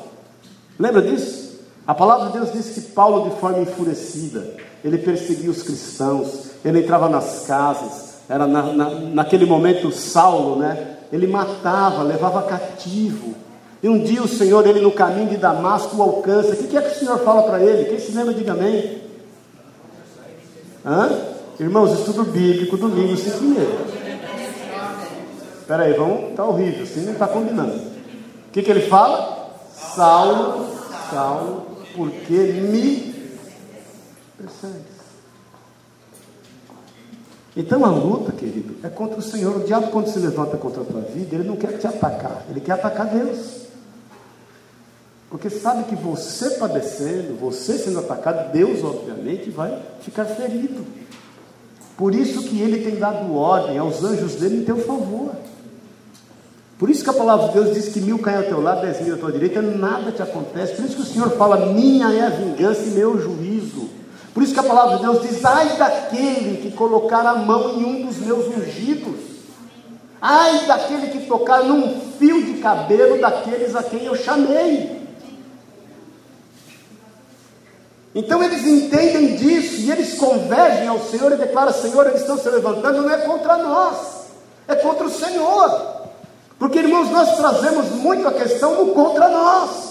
[0.78, 1.60] Lembra disso?
[1.88, 6.82] A palavra de Deus diz que Paulo, de forma enfurecida, ele perseguia os cristãos, ele
[6.82, 10.97] entrava nas casas, era na, na, naquele momento Saulo, né?
[11.12, 13.34] Ele matava, levava cativo,
[13.82, 16.54] e um dia o Senhor, ele no caminho de Damasco, o alcança.
[16.54, 17.86] O que é que o Senhor fala para ele?
[17.86, 19.02] Quem se lembra, diga amém.
[20.86, 21.10] Hã?
[21.60, 24.00] Irmãos, estudo bíblico, domingo, cinco e.
[25.60, 27.76] Espera aí, vamos, tá horrível, assim não está combinando.
[27.76, 29.54] O que, que ele fala?
[29.72, 30.68] Saulo,
[31.12, 33.13] Saulo, porque me
[34.38, 35.00] persegue.
[37.56, 39.58] Então a luta, querido, é contra o Senhor.
[39.58, 42.62] O diabo, quando se levanta contra a tua vida, ele não quer te atacar, ele
[42.62, 43.68] quer atacar Deus.
[45.30, 50.84] Porque sabe que você padecendo, você sendo atacado, Deus obviamente vai ficar ferido.
[51.96, 55.32] Por isso que ele tem dado ordem aos anjos dele em teu favor.
[56.80, 59.02] Por isso que a palavra de Deus diz que mil caem ao teu lado, dez
[59.02, 60.76] mil à tua direita, nada te acontece.
[60.76, 63.89] Por isso que o Senhor fala: minha é a vingança e meu juízo.
[64.34, 67.84] Por isso que a palavra de Deus diz: ai daquele que colocar a mão em
[67.84, 69.20] um dos meus ungidos.
[70.22, 74.98] Ai daquele que tocar num fio de cabelo daqueles a quem eu chamei.
[78.13, 82.50] Então eles entendem disso e eles convergem ao Senhor e declaram: Senhor, eles estão se
[82.50, 83.98] levantando, não é contra nós,
[84.67, 86.00] é contra o Senhor.
[86.58, 89.89] Porque, irmãos, nós trazemos muito a questão do contra nós.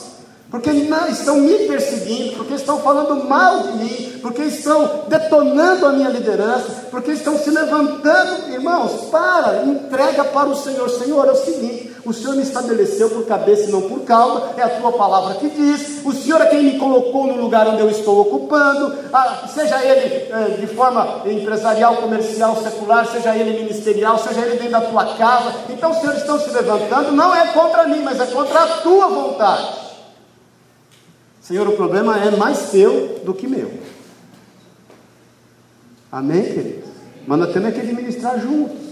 [0.50, 5.92] Porque não, estão me perseguindo, porque estão falando mal de mim, porque estão detonando a
[5.92, 10.88] minha liderança, porque estão se levantando, irmãos, para, entrega para o Senhor.
[10.88, 14.62] Senhor, é o seguinte: O Senhor me estabeleceu por cabeça e não por cauda, é
[14.62, 16.00] a tua palavra que diz.
[16.06, 20.26] O Senhor é quem me colocou no lugar onde eu estou ocupando, ah, seja ele
[20.32, 25.54] eh, de forma empresarial, comercial, secular, seja ele ministerial, seja ele dentro da tua casa.
[25.68, 29.08] Então, os senhores estão se levantando, não é contra mim, mas é contra a tua
[29.08, 29.68] vontade.
[31.42, 33.70] Senhor, o problema é mais teu do que meu.
[36.10, 36.88] Amém, queridos?
[37.26, 38.88] Mas nós temos que administrar juntos.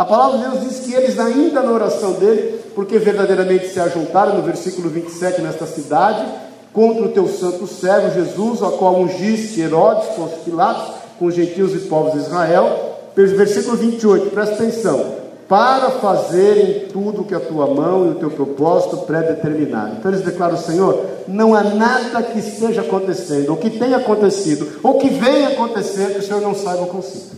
[0.00, 4.38] A palavra de Deus diz que eles, ainda na oração dele, porque verdadeiramente se ajuntaram,
[4.38, 6.26] no versículo 27, nesta cidade,
[6.72, 11.74] contra o teu santo servo Jesus, a qual ungiste Herodes, os Pilatos, com os gentios
[11.74, 12.96] e povos de Israel.
[13.14, 15.14] Versículo 28, presta atenção.
[15.46, 19.96] Para fazerem tudo que a tua mão e o teu propósito predeterminaram.
[19.98, 24.96] Então eles declaram: Senhor, não há nada que esteja acontecendo, ou que tenha acontecido, ou
[24.96, 27.36] que venha acontecer, que o Senhor não saiba ou consiga.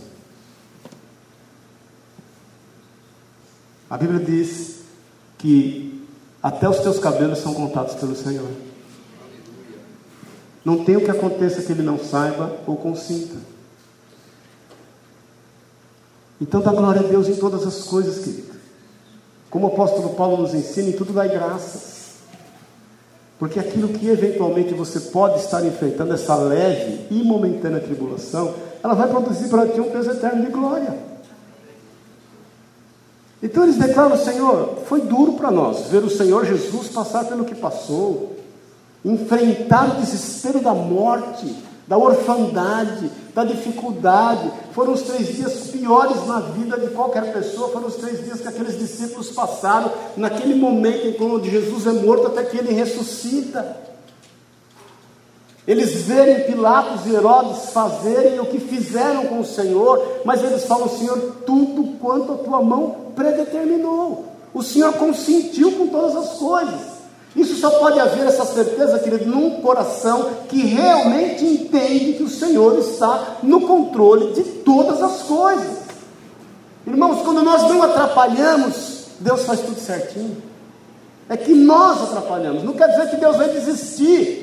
[3.89, 4.82] A Bíblia diz
[5.43, 6.01] que
[6.41, 8.47] até os teus cabelos são contados pelo Senhor.
[10.63, 13.35] Não tem o que aconteça que ele não saiba ou consinta.
[16.39, 18.53] Então dá glória a Deus em todas as coisas, querido.
[19.49, 22.13] Como o apóstolo Paulo nos ensina, em tudo dá graças.
[23.37, 29.09] Porque aquilo que eventualmente você pode estar enfrentando, essa leve e momentânea tribulação, ela vai
[29.09, 31.12] produzir para ti um peso eterno de glória.
[33.43, 37.53] Então eles declaram: Senhor, foi duro para nós ver o Senhor Jesus passar pelo que
[37.53, 38.37] passou,
[39.03, 41.53] enfrentar o desespero da morte,
[41.85, 44.49] da orfandade, da dificuldade.
[44.71, 48.47] Foram os três dias piores na vida de qualquer pessoa, foram os três dias que
[48.47, 53.92] aqueles discípulos passaram, naquele momento em que Jesus é morto até que ele ressuscita.
[55.65, 60.89] Eles verem Pilatos e Herodes fazerem o que fizeram com o Senhor, mas eles falam:
[60.89, 64.25] Senhor, tudo quanto a tua mão predeterminou.
[64.53, 66.93] O Senhor consentiu com todas as coisas.
[67.35, 72.77] Isso só pode haver essa certeza, querido, num coração que realmente entende que o Senhor
[72.77, 75.83] está no controle de todas as coisas.
[76.85, 80.37] Irmãos, quando nós não atrapalhamos, Deus faz tudo certinho.
[81.27, 82.63] É que nós atrapalhamos.
[82.63, 84.42] Não quer dizer que Deus vai desistir.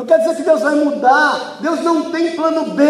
[0.00, 1.58] Não quer dizer que Deus vai mudar.
[1.60, 2.84] Deus não tem plano B.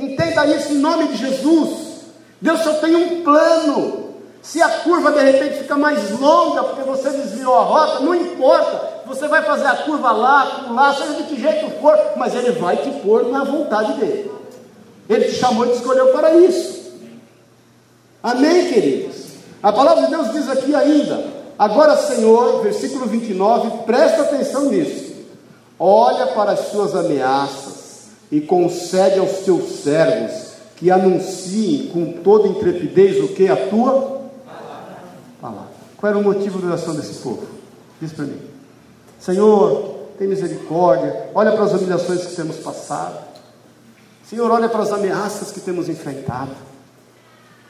[0.00, 2.00] Entenda isso em nome de Jesus.
[2.40, 4.14] Deus só tem um plano.
[4.42, 9.04] Se a curva de repente fica mais longa porque você desviou a rota, não importa.
[9.06, 12.76] Você vai fazer a curva lá, lá, seja de que jeito for, mas Ele vai
[12.76, 14.28] te pôr na vontade dele.
[15.08, 16.92] Ele te chamou e te escolheu para isso.
[18.20, 19.14] Amém, queridos?
[19.62, 21.24] A palavra de Deus diz aqui ainda.
[21.56, 25.07] Agora, Senhor, versículo 29, presta atenção nisso
[25.78, 33.22] olha para as suas ameaças e concede aos teus servos que anunciem com toda intrepidez
[33.22, 33.48] o que?
[33.48, 34.22] A tua
[35.40, 35.68] palavra.
[35.96, 37.46] Qual era o motivo da oração desse povo?
[38.00, 38.40] Diz para mim.
[39.18, 43.18] Senhor, tem misericórdia, olha para as humilhações que temos passado.
[44.28, 46.50] Senhor, olha para as ameaças que temos enfrentado.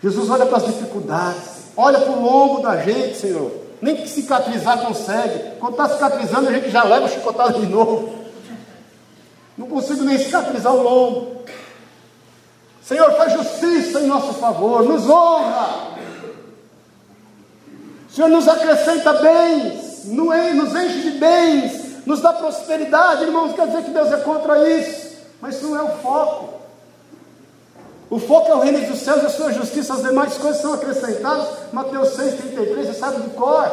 [0.03, 3.51] Jesus, olha para as dificuldades, olha para o lombo da gente, Senhor.
[3.81, 5.57] Nem que cicatrizar consegue.
[5.61, 8.13] Quando está cicatrizando, a gente já leva chicotada de novo.
[9.57, 11.43] Não consigo nem cicatrizar o lombo.
[12.83, 15.89] Senhor, faz justiça em nosso favor, nos honra.
[18.11, 23.25] Senhor, nos acrescenta bens, nos enche de bens, nos dá prosperidade.
[23.25, 26.58] Irmãos, quer dizer que Deus é contra isso, mas isso não é o foco.
[28.11, 30.73] O foco é o reino dos céus e a sua justiça, as demais coisas são
[30.73, 31.73] acrescentadas.
[31.73, 33.71] Mateus 6,33, você sabe de cor.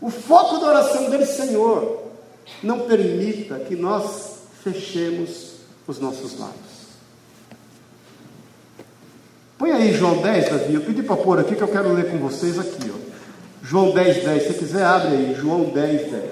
[0.00, 2.04] O foco da oração dele, Senhor,
[2.62, 6.78] não permita que nós fechemos os nossos lábios.
[9.58, 10.74] Põe aí João 10, Davi.
[10.74, 12.90] Eu pedi para pôr aqui que eu quero ler com vocês aqui.
[12.94, 13.08] Ó.
[13.62, 14.46] João 10, 10.
[14.46, 15.34] Se quiser, abre aí.
[15.34, 16.24] João 10, 10.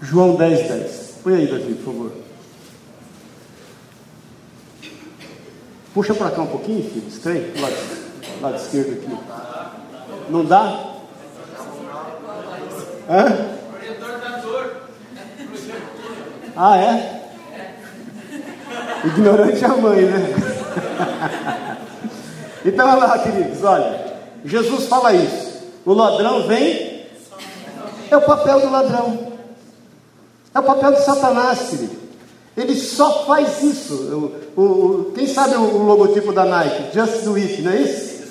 [0.00, 1.14] João 10, 10.
[1.22, 2.23] Põe aí, Davi, por favor.
[5.94, 7.06] Puxa para cá um pouquinho, filho.
[7.06, 7.52] Estranho.
[7.60, 7.76] Lado,
[8.42, 9.16] lado esquerdo aqui.
[10.28, 10.90] Não dá?
[13.08, 13.54] Hã?
[16.56, 17.22] Ah, é?
[19.04, 20.34] Ignorante é a mãe, né?
[22.66, 24.04] então, olha lá, queridos, olha.
[24.44, 25.62] Jesus fala isso.
[25.84, 27.06] O ladrão vem.
[28.10, 29.32] É o papel do ladrão.
[30.52, 32.03] É o papel de Satanás, querido.
[32.56, 33.94] Ele só faz isso.
[34.56, 36.94] O, o, quem sabe o, o, logotipo da Nike?
[36.94, 38.24] Just do it, não é isso?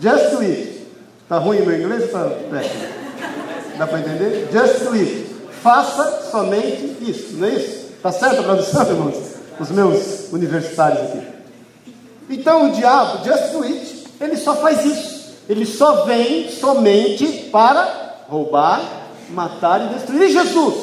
[0.00, 0.86] Just do it.
[1.28, 2.10] Tá ruim meu inglês?
[2.10, 2.30] Tá.
[3.78, 4.48] Dá para entender?
[4.52, 5.26] Just do it.
[5.62, 7.88] Faça somente isso, não é isso?
[8.02, 9.16] Tá certo a tradução, irmãos?
[9.58, 11.26] Os meus universitários aqui.
[12.30, 15.32] Então o diabo, just do it, Ele só faz isso.
[15.48, 18.82] Ele só vem somente para roubar,
[19.30, 20.22] matar e destruir.
[20.24, 20.74] E Jesus?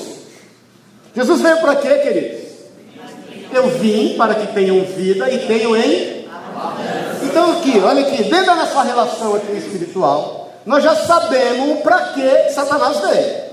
[1.16, 2.45] Jesus veio para quê, queridos?
[3.56, 6.26] Eu vim para que tenham vida e tenham em.
[7.24, 12.50] Então aqui, olha aqui, dentro da nossa relação aqui espiritual, nós já sabemos para que
[12.50, 13.46] Satanás veio.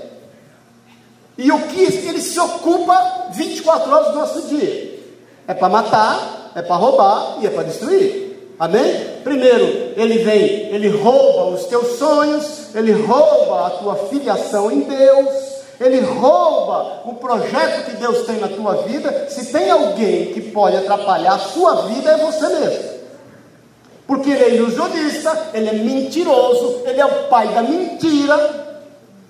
[1.37, 4.99] E o que ele se ocupa 24 horas do nosso dia?
[5.47, 8.55] É para matar, é para roubar e é para destruir.
[8.59, 9.21] Amém?
[9.23, 15.52] Primeiro, ele vem, ele rouba os teus sonhos, ele rouba a tua filiação em Deus,
[15.79, 19.27] ele rouba o projeto que Deus tem na tua vida.
[19.29, 22.93] Se tem alguém que pode atrapalhar a sua vida, é você mesmo.
[24.05, 28.63] Porque ele é ilusionista, ele é mentiroso, ele é o pai da mentira.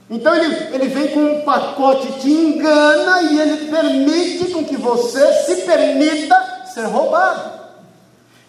[0.09, 5.33] Então ele, ele vem com um pacote, te engana e ele permite com que você
[5.45, 7.62] se permita ser roubado.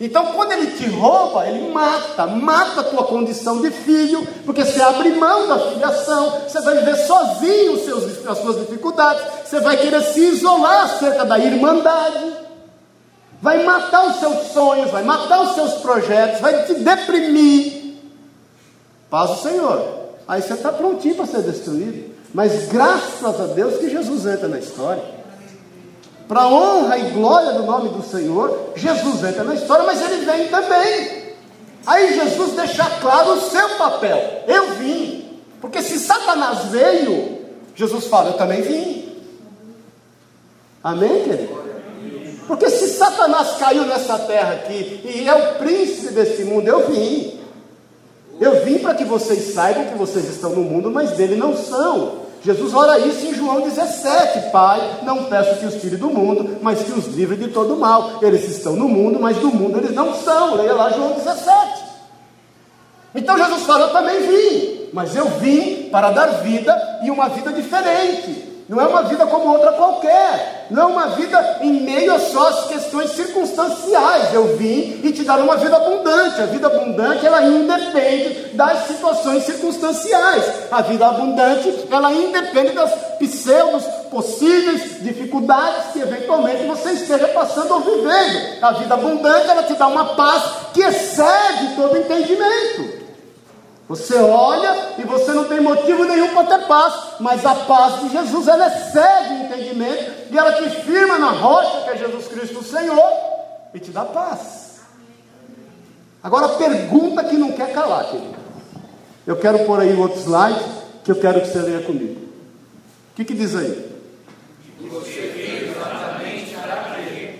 [0.00, 4.82] Então, quando ele te rouba, ele mata, mata a tua condição de filho, porque você
[4.82, 10.02] abre mão da filiação, você vai viver sozinho seus, as suas dificuldades, você vai querer
[10.02, 12.34] se isolar acerca da irmandade,
[13.40, 17.94] vai matar os seus sonhos, vai matar os seus projetos, vai te deprimir.
[19.08, 20.04] Paz o Senhor.
[20.26, 22.12] Aí você está prontinho para ser destruído.
[22.32, 25.13] Mas graças a Deus que Jesus entra na história
[26.26, 30.48] para honra e glória do nome do Senhor, Jesus entra na história, mas ele vem
[30.48, 31.24] também.
[31.86, 34.44] Aí Jesus deixa claro o seu papel.
[34.46, 35.40] Eu vim.
[35.60, 37.38] Porque se Satanás veio,
[37.74, 39.18] Jesus fala, eu também vim.
[40.82, 41.64] Amém, querido?
[42.46, 47.40] Porque se Satanás caiu nessa terra aqui e é o príncipe desse mundo, eu vim.
[48.40, 52.23] Eu vim para que vocês saibam que vocês estão no mundo, mas dele não são.
[52.44, 56.82] Jesus ora isso em João 17: Pai, não peço que os tire do mundo, mas
[56.82, 58.18] que os livre de todo mal.
[58.20, 60.54] Eles estão no mundo, mas do mundo eles não são.
[60.54, 61.84] Leia lá João 17.
[63.14, 67.50] Então Jesus fala: Eu também vim, mas eu vim para dar vida e uma vida
[67.50, 68.53] diferente.
[68.66, 70.66] Não é uma vida como outra qualquer.
[70.70, 74.32] Não é uma vida em meio a só as questões circunstanciais.
[74.32, 76.40] Eu vim e te dar uma vida abundante.
[76.40, 80.44] A vida abundante, ela independe das situações circunstanciais.
[80.70, 87.80] A vida abundante, ela independe das pseudos possíveis dificuldades que eventualmente você esteja passando ou
[87.80, 88.62] vivendo.
[88.62, 90.42] A vida abundante, ela te dá uma paz
[90.72, 93.03] que excede todo entendimento.
[93.86, 98.08] Você olha e você não tem motivo nenhum para ter paz, mas a paz de
[98.08, 102.60] Jesus ela excede o entendimento e ela te firma na rocha que é Jesus Cristo
[102.60, 103.12] o Senhor
[103.74, 104.80] e te dá paz.
[106.22, 108.34] Agora pergunta que não quer calar, querido.
[109.26, 110.64] Eu quero pôr aí outro slide
[111.04, 112.20] que eu quero que você leia comigo.
[113.12, 113.94] O que, que diz aí?
[114.80, 117.34] Você veio exatamente para quê?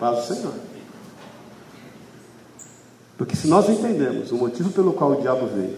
[0.00, 0.67] Paz do Senhor.
[3.18, 5.76] Porque se nós entendemos o motivo pelo qual o diabo veio,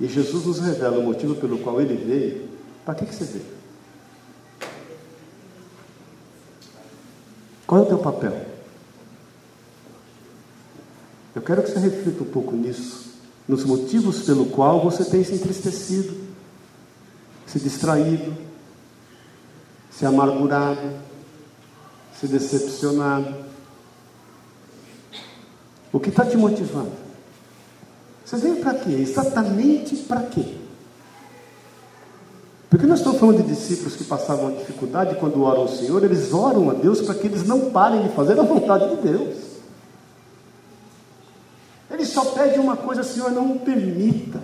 [0.00, 2.48] e Jesus nos revela o motivo pelo qual ele veio,
[2.84, 3.44] para que, que você veio?
[7.66, 8.46] Qual é o teu papel?
[11.34, 13.12] Eu quero que você reflita um pouco nisso,
[13.46, 16.14] nos motivos pelo qual você tem se entristecido,
[17.46, 18.36] se distraído,
[19.90, 20.92] se amargurado,
[22.18, 23.51] se decepcionado.
[25.92, 26.92] O que está te motivando?
[28.24, 28.90] Você veio para quê?
[28.92, 30.56] Exatamente para quê?
[32.70, 36.70] Porque nós estamos falando de discípulos que passavam dificuldade quando oram ao Senhor, eles oram
[36.70, 39.36] a Deus para que eles não parem de fazer a vontade de Deus.
[41.90, 44.40] Eles só pedem uma coisa, Senhor, não permita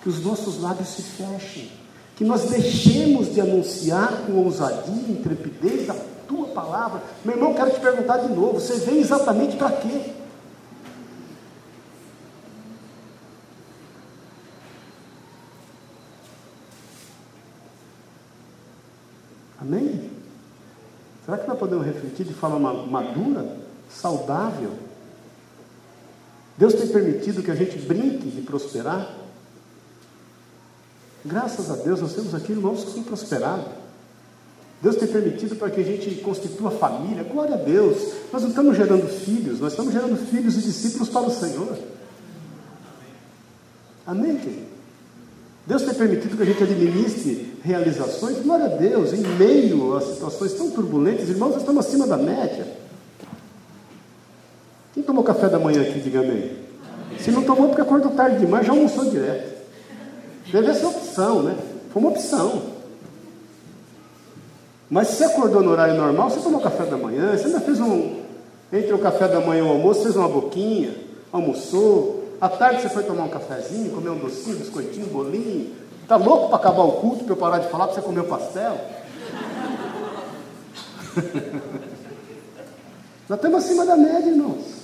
[0.00, 1.72] que os nossos lábios se fechem,
[2.14, 5.96] que nós deixemos de anunciar com ousadia intrepidez a
[6.28, 7.02] tua palavra.
[7.24, 10.12] Meu irmão, quero te perguntar de novo: você veio exatamente para quê?
[19.62, 20.10] Amém?
[21.32, 23.56] Será que nós podemos refletir de forma madura,
[23.88, 24.72] saudável?
[26.58, 29.16] Deus tem permitido que a gente brinque de prosperar?
[31.24, 33.64] Graças a Deus nós temos aqui irmãos que são prosperados.
[34.82, 37.24] Deus tem permitido para que a gente constitua família.
[37.24, 38.12] Glória a Deus.
[38.30, 41.78] Nós não estamos gerando filhos, nós estamos gerando filhos e discípulos para o Senhor.
[44.06, 44.66] Amém, querido?
[45.66, 50.52] Deus tem permitido que a gente administre realizações, glória a Deus, em meio a situações
[50.54, 52.66] tão turbulentas, irmãos, nós estamos acima da média.
[54.92, 56.56] Quem tomou café da manhã aqui, diga amém.
[57.18, 59.52] Se não tomou, porque acordou tarde demais, já almoçou direto.
[60.50, 61.56] Deve ser opção, né?
[61.92, 62.62] Foi uma opção.
[64.90, 67.80] Mas se você acordou no horário normal, você tomou café da manhã, você ainda fez
[67.80, 68.20] um,
[68.72, 70.94] Entre o café da manhã e o almoço, fez uma boquinha,
[71.30, 72.36] almoçou.
[72.40, 75.81] À tarde você foi tomar um cafezinho, comer um docinho, biscoitinho, bolinho.
[76.02, 78.24] Está louco para acabar o culto, para eu parar de falar, para você comer o
[78.24, 78.78] pastel?
[83.28, 84.82] Nós estamos acima da média, irmãos.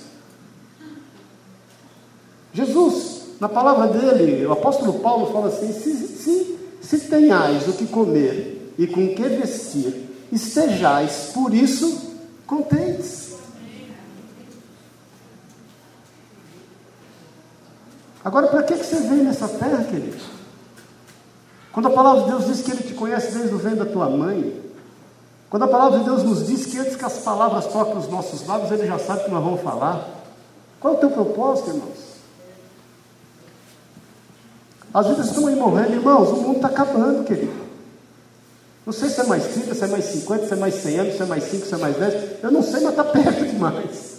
[2.53, 7.85] Jesus, na palavra dele, o apóstolo Paulo fala assim: se, se, se tenhais o que
[7.85, 12.15] comer e com o que vestir, estejais por isso
[12.47, 13.29] contentes.
[18.23, 20.38] Agora, para que, que você vem nessa terra, querido?
[21.71, 24.09] Quando a palavra de Deus diz que Ele te conhece desde o ventre da tua
[24.09, 24.59] mãe,
[25.49, 28.45] quando a palavra de Deus nos diz que antes que as palavras toquem os nossos
[28.45, 30.07] lábios, Ele já sabe que nós vamos falar.
[30.79, 32.09] Qual é o teu propósito, irmãos?
[34.93, 37.69] As vidas estão aí morrendo, irmãos, o mundo está acabando, querido.
[38.85, 41.15] Não sei se é mais 30, se é mais 50, se é mais 100 anos,
[41.15, 42.43] se é mais 5, se é mais 10.
[42.43, 44.18] Eu não sei, mas está perto demais.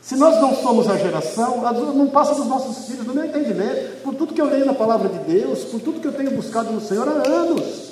[0.00, 1.60] Se nós não somos a geração,
[1.94, 5.08] não passa dos nossos filhos, no meu entendimento, por tudo que eu leio na palavra
[5.08, 7.90] de Deus, por tudo que eu tenho buscado no Senhor há anos.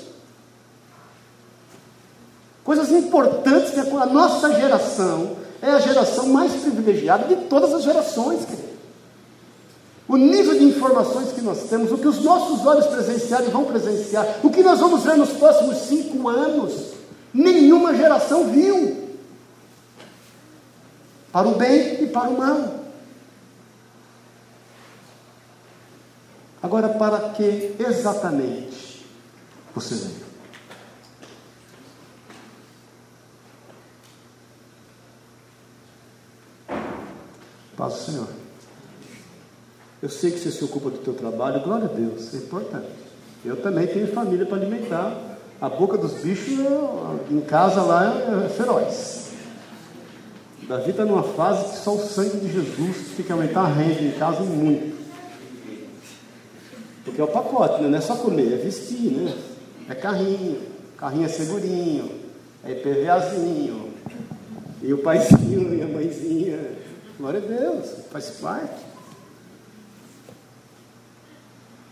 [2.65, 8.45] Coisas importantes que a nossa geração é a geração mais privilegiada de todas as gerações,
[8.45, 8.69] querido.
[10.07, 14.27] O nível de informações que nós temos, o que os nossos olhos presenciarem vão presenciar,
[14.43, 16.73] o que nós vamos ver nos próximos cinco anos,
[17.33, 19.08] nenhuma geração viu.
[21.39, 22.85] Para o bem e para o mal.
[26.61, 29.07] Agora, para que exatamente
[29.73, 30.27] você veio?
[37.77, 38.29] Paz do Senhor.
[40.03, 42.91] Eu sei que você se ocupa do teu trabalho, glória a Deus, é importante.
[43.45, 45.17] Eu também tenho família para alimentar.
[45.61, 46.59] A boca dos bichos
[47.31, 48.13] em casa lá
[48.45, 49.28] é feroz.
[50.69, 54.03] Davi está numa fase que só o sangue de Jesus tem que aumentar a renda
[54.03, 54.99] em casa muito.
[57.03, 57.89] Porque é o pacote, né?
[57.89, 59.35] não é só comer, é vestir, né?
[59.89, 60.61] É carrinho,
[60.99, 62.11] carrinho é segurinho,
[62.63, 63.95] é IPVAzinho,
[64.83, 66.61] e o paizinho e a mãezinha.
[67.19, 68.85] Glória a Deus, faz parte.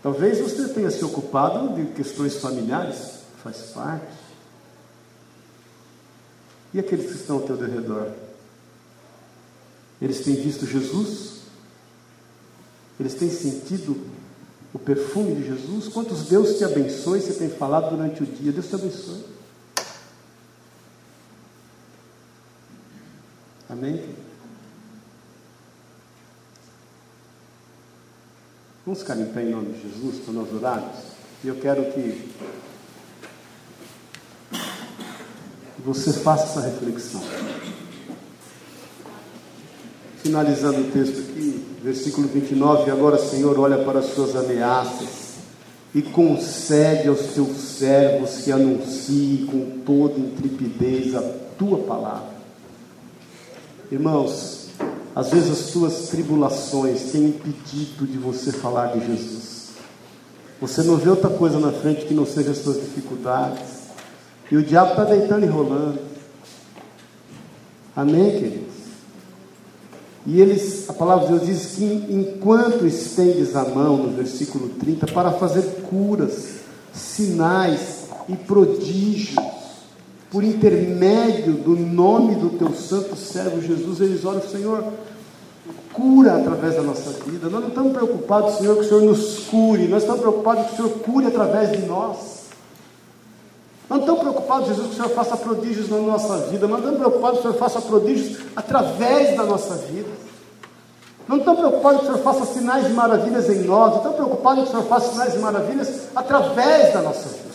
[0.03, 4.05] Talvez você tenha se ocupado de questões familiares, faz parte.
[6.75, 8.26] E aqueles que estão ao teu redor?
[10.01, 11.37] Eles têm visto Jesus?
[12.99, 13.97] Eles têm sentido
[14.73, 15.87] o perfume de Jesus?
[15.87, 18.51] Quantos Deus te abençoe, você tem falado durante o dia?
[18.51, 19.23] Deus te abençoe.
[23.69, 24.15] Amém?
[28.85, 30.97] Vamos ficar em pé em nome de Jesus para nós orarmos?
[31.43, 32.31] E eu quero que
[35.79, 37.21] você faça essa reflexão.
[40.27, 42.91] Finalizando o texto aqui, versículo 29.
[42.91, 45.07] Agora, Senhor, olha para as suas ameaças
[45.95, 51.21] e concede aos teus servos que anunciem com toda intrepidez a
[51.57, 52.35] tua palavra.
[53.89, 54.67] Irmãos,
[55.15, 59.69] às vezes as suas tribulações têm impedido de você falar de Jesus.
[60.59, 63.63] Você não vê outra coisa na frente que não seja as suas dificuldades.
[64.51, 65.99] E o diabo está deitando e rolando.
[67.95, 68.66] Amém, queridos?
[70.29, 75.07] E eles, a palavra de Deus diz que enquanto estendes a mão, no versículo 30,
[75.07, 76.57] para fazer curas,
[76.93, 79.41] sinais e prodígios,
[80.29, 84.83] por intermédio do nome do teu santo servo Jesus, eles oram, Senhor,
[85.93, 87.47] cura através da nossa vida.
[87.49, 90.75] Nós não estamos preocupados, Senhor, que o Senhor nos cure, nós estamos preocupados que o
[90.75, 92.36] Senhor cure através de nós.
[93.89, 97.39] Não estamos preocupados, Jesus, que o Senhor faça prodígios na nossa vida, não estamos preocupados
[97.39, 100.09] que o Senhor faça prodígios através da nossa vida.
[101.27, 104.63] Não estamos preocupados que o Senhor faça sinais e maravilhas em nós, não estamos preocupados
[104.63, 107.47] que o Senhor faça sinais e maravilhas através da nossa vida.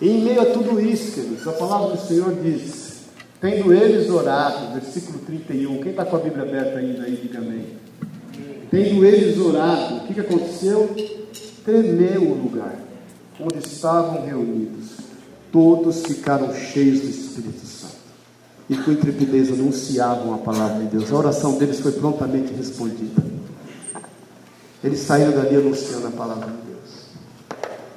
[0.00, 3.04] E em meio a tudo isso, queridos, a palavra do Senhor diz:
[3.40, 7.66] Tendo eles orado, versículo 31, quem está com a Bíblia aberta ainda aí, diga amém.
[8.70, 10.94] Tendo eles orado, o que, que aconteceu?
[11.66, 12.76] Tremeu o lugar
[13.40, 14.98] onde estavam reunidos.
[15.50, 17.96] Todos ficaram cheios do Espírito Santo
[18.70, 21.12] e com intrepidez anunciavam a palavra de Deus.
[21.12, 23.20] A oração deles foi prontamente respondida.
[24.84, 27.06] Eles saíram dali anunciando a palavra de Deus.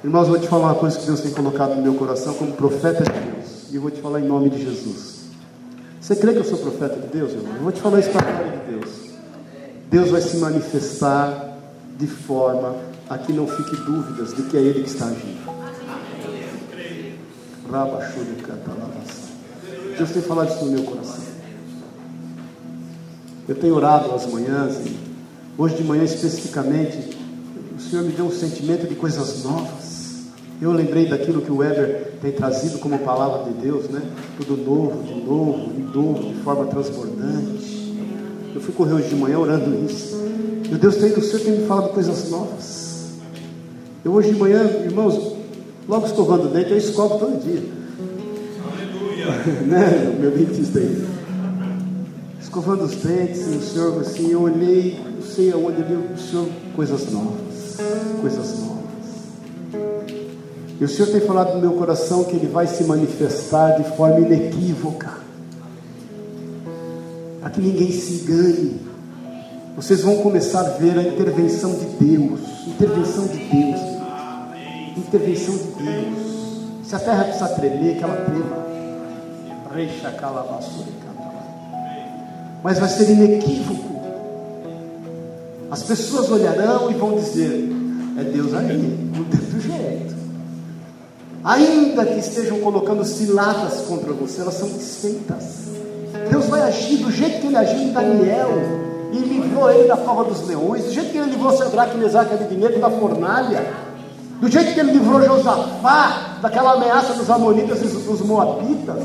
[0.02, 2.52] Irmãos, eu vou te falar uma coisa que Deus tem colocado no meu coração como
[2.54, 3.70] profeta de Deus.
[3.70, 5.20] E eu vou te falar em nome de Jesus.
[6.00, 7.54] Você crê que eu sou profeta de Deus, irmão?
[7.54, 8.90] Eu vou te falar isso para a glória de Deus.
[9.88, 11.56] Deus vai se manifestar
[11.96, 15.50] de forma a que não fique dúvidas de que é Ele que está agindo.
[19.98, 21.24] Deus tem falado isso no meu coração.
[23.48, 24.96] Eu tenho orado às manhãs e
[25.58, 27.18] hoje de manhã especificamente,
[27.76, 30.26] o Senhor me deu um sentimento de coisas novas.
[30.62, 34.02] Eu lembrei daquilo que o Weber tem trazido como palavra de Deus, né?
[34.36, 37.92] Tudo novo, de novo, de novo, de forma transbordante.
[38.54, 40.16] Eu fui correr hoje de manhã orando isso.
[40.68, 42.79] Meu Deus, tem, o Senhor tem me falado coisas novas.
[44.02, 45.34] Eu hoje de manhã, irmãos,
[45.86, 47.62] logo escovando o dente, eu escovo todo dia.
[48.72, 49.26] Aleluia.
[49.66, 50.16] né?
[50.18, 51.06] Meu dentista aí.
[52.40, 56.48] Escovando os dentes, o Senhor, assim, eu olhei, não sei aonde, eu vi o Senhor,
[56.74, 57.76] coisas novas.
[58.20, 58.80] Coisas novas.
[60.80, 64.20] E o Senhor tem falado no meu coração que Ele vai se manifestar de forma
[64.20, 65.10] inequívoca,
[67.38, 68.80] para que ninguém se engane.
[69.76, 73.89] Vocês vão começar a ver a intervenção de Deus, intervenção de Deus,
[75.10, 76.30] intervenção de Deus.
[76.84, 78.60] Se a terra precisa tremer, que ela trema.
[82.62, 83.90] Mas vai ser inequívoco.
[85.70, 87.70] As pessoas olharão e vão dizer:
[88.18, 90.14] é Deus aí, não tem jeito.
[91.42, 95.70] Ainda que estejam colocando ciladas contra você, elas são desfeitas.
[96.28, 98.50] Deus vai agir do jeito que ele agiu em Daniel
[99.12, 102.34] e livrou ele da cova dos leões, do jeito que ele livrou Sedraque, Mesaque e
[102.34, 103.89] Abednego da fornalha,
[104.40, 109.04] do jeito que ele livrou Josafá daquela ameaça dos amonitas e dos moabitas,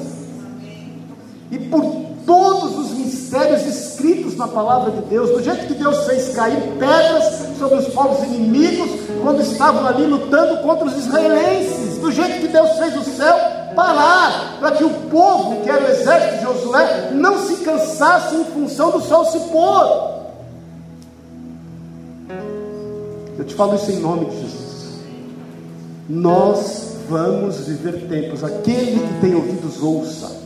[1.52, 1.84] e por
[2.26, 7.58] todos os mistérios escritos na palavra de Deus, do jeito que Deus fez cair pedras
[7.60, 8.90] sobre os povos inimigos
[9.22, 13.36] quando estavam ali lutando contra os israelenses, do jeito que Deus fez o céu
[13.76, 18.46] parar, para que o povo, que era o exército de Josué, não se cansasse em
[18.46, 20.16] função do sol se pôr.
[23.38, 24.65] Eu te falo isso em nome de Jesus.
[26.08, 30.46] Nós vamos viver tempos, aquele que tem ouvidos ouça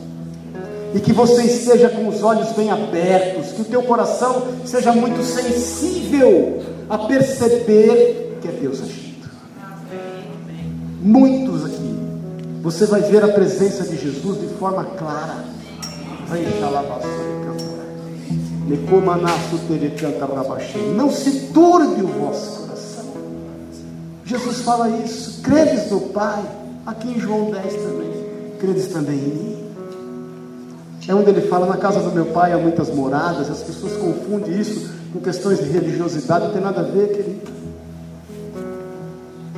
[0.94, 5.22] e que você esteja com os olhos bem abertos, que o teu coração seja muito
[5.22, 9.28] sensível a perceber que é Deus agindo.
[11.02, 11.96] Muitos aqui,
[12.62, 15.44] você vai ver a presença de Jesus de forma clara.
[20.96, 22.69] Não se turbe o vosso coração.
[24.30, 25.42] Jesus fala isso.
[25.42, 26.44] Credes no Pai,
[26.86, 28.10] aqui em João 10 também.
[28.60, 29.70] Credes também em mim.
[31.08, 33.50] É onde ele fala: Na casa do meu pai há muitas moradas.
[33.50, 36.44] As pessoas confundem isso com questões de religiosidade.
[36.44, 37.50] Não tem nada a ver, querido.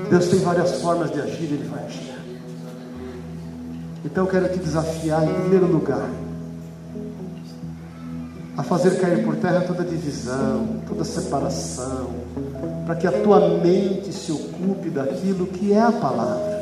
[0.09, 2.15] Deus tem várias formas de agir, Ele vai agir.
[4.03, 6.09] Então eu quero te desafiar, em primeiro lugar,
[8.57, 12.11] a fazer cair por terra toda divisão, toda separação,
[12.85, 16.53] para que a tua mente se ocupe daquilo que é a palavra.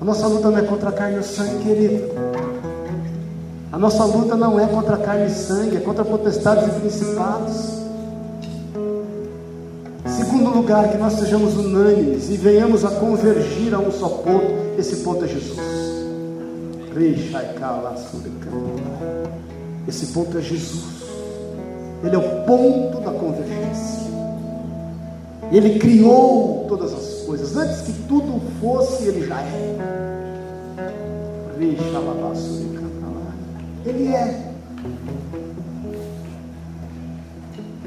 [0.00, 2.10] A nossa luta não é contra a carne e o sangue, querido.
[3.72, 7.82] A nossa luta não é contra carne e sangue, é contra potestades e principados.
[10.06, 14.78] Segundo lugar, que nós sejamos unânimes e venhamos a convergir a um só ponto.
[14.78, 15.58] Esse ponto é Jesus.
[19.86, 21.02] Esse ponto é Jesus.
[22.04, 24.02] Ele é o ponto da convergência.
[25.50, 27.56] Ele criou todas as coisas.
[27.56, 29.78] Antes que tudo fosse, ele já é.
[33.84, 34.52] Ele é.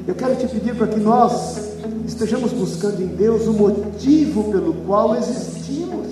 [0.07, 1.57] Eu quero te pedir para que nós
[2.05, 6.07] estejamos buscando em Deus o motivo pelo qual existimos,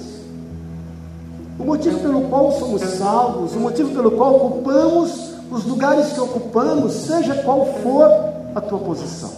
[1.60, 6.94] o motivo pelo qual somos salvos, o motivo pelo qual ocupamos os lugares que ocupamos,
[6.94, 8.10] seja qual for
[8.56, 9.32] a tua posição.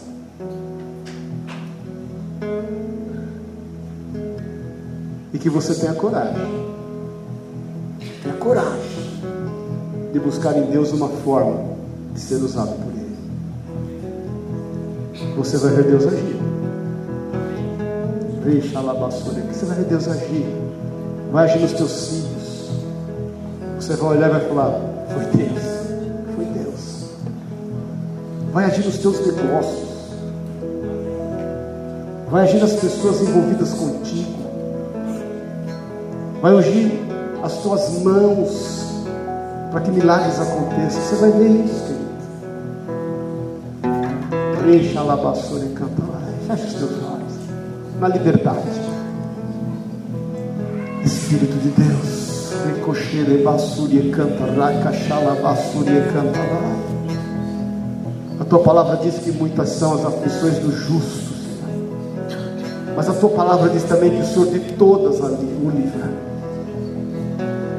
[5.34, 6.66] E que você tenha coragem,
[8.24, 8.96] tenha coragem
[10.14, 11.76] de buscar em Deus uma forma
[12.14, 13.18] de ser usado por Ele.
[15.36, 16.36] Você vai ver Deus agir.
[18.46, 20.46] Deixa basura, você vai ver Deus agir.
[21.32, 22.70] Vai agir nos teus filhos.
[23.76, 24.80] Você vai olhar e vai falar:
[25.10, 25.75] foi Deus.
[28.56, 29.84] Vai agir nos teus negócios.
[32.32, 34.32] Vai agir nas pessoas envolvidas contigo.
[36.42, 37.02] Vai agir
[37.44, 39.04] as tuas mãos
[39.72, 41.02] para que milagres aconteçam.
[41.02, 42.06] Você vai ver isso, querido.
[44.66, 46.22] Reixa alabaçora e canta lá.
[46.48, 47.34] Fecha os teus olhos.
[48.00, 48.70] Na liberdade.
[51.04, 52.54] Espírito de Deus.
[52.68, 54.72] Recocheira basúria canta lá.
[54.82, 56.95] Cachala canta lá.
[58.46, 61.34] A tua palavra diz que muitas são as aflições dos justos.
[62.96, 66.12] Mas a tua palavra diz também que o Senhor de todas o livra.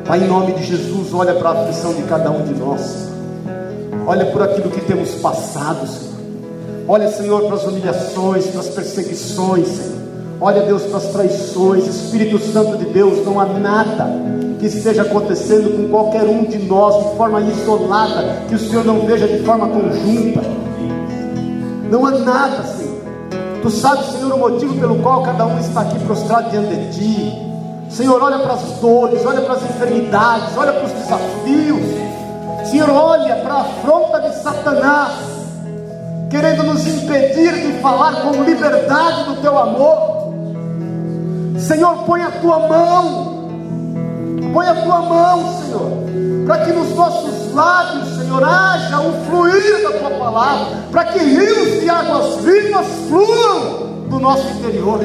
[0.05, 3.07] Pai, em nome de Jesus, olha para a aflição de cada um de nós.
[4.09, 6.17] Olha por aquilo que temos passado, Senhor.
[6.89, 9.97] Olha, Senhor, para as humilhações, para as perseguições, Senhor.
[10.41, 11.87] Olha, Deus, para as traições.
[11.87, 14.11] Espírito Santo de Deus, não há nada
[14.59, 19.07] que esteja acontecendo com qualquer um de nós de forma isolada, que o Senhor não
[19.07, 20.41] veja de forma conjunta.
[21.91, 22.97] Não há nada, Senhor.
[23.63, 27.47] Tu sabes, Senhor, o motivo pelo qual cada um está aqui prostrado diante de Ti.
[27.91, 32.07] Senhor, olha para as dores, olha para as enfermidades, olha para os desafios.
[32.71, 35.13] Senhor, olha para a afronta de Satanás,
[36.31, 40.33] querendo nos impedir de falar com liberdade do Teu amor.
[41.59, 43.26] Senhor, põe a Tua mão,
[44.57, 49.99] põe a Tua mão, Senhor, para que nos nossos lábios, Senhor, haja um fluir da
[49.99, 55.01] Tua palavra, para que rios de águas vivas fluam do nosso interior.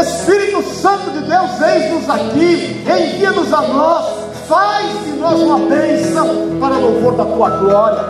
[0.00, 4.06] Espírito Santo de Deus, eis-nos aqui, envia-nos a nós,
[4.48, 8.04] faz de nós uma bênção para louvor da tua glória.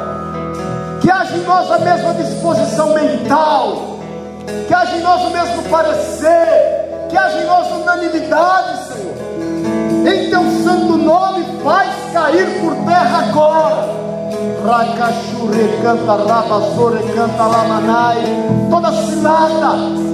[1.01, 3.99] Que haja em nós a mesma disposição mental,
[4.69, 8.86] que haja em nós o mesmo parecer, que haja em nós unanimidade.
[10.07, 13.97] Em teu santo nome, faz cair por terra agora.
[14.65, 18.19] Racachure canta, rabazore canta, lamanai,
[18.71, 20.07] toda cilada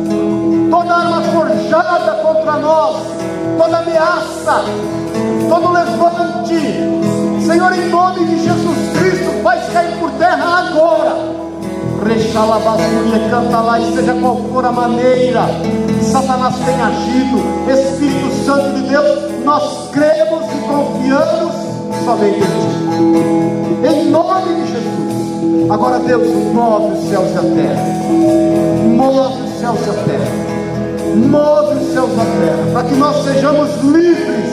[0.72, 2.96] toda arma forjada contra nós,
[3.58, 4.64] toda ameaça,
[5.50, 11.41] todo levante, Senhor, em nome de Jesus Cristo, faz cair por terra agora.
[12.04, 15.46] Rechalabasuria, canta lá, e seja qual for a maneira
[15.86, 21.54] que Satanás tem agido, Espírito Santo de Deus, nós cremos e confiamos
[22.04, 23.88] somente em Ti.
[23.88, 25.70] Em nome de Jesus.
[25.70, 27.82] Agora, Deus, move os céus e a terra.
[28.88, 30.52] Move os céus e a terra
[31.16, 34.50] move os céus da terra, para que nós sejamos livres,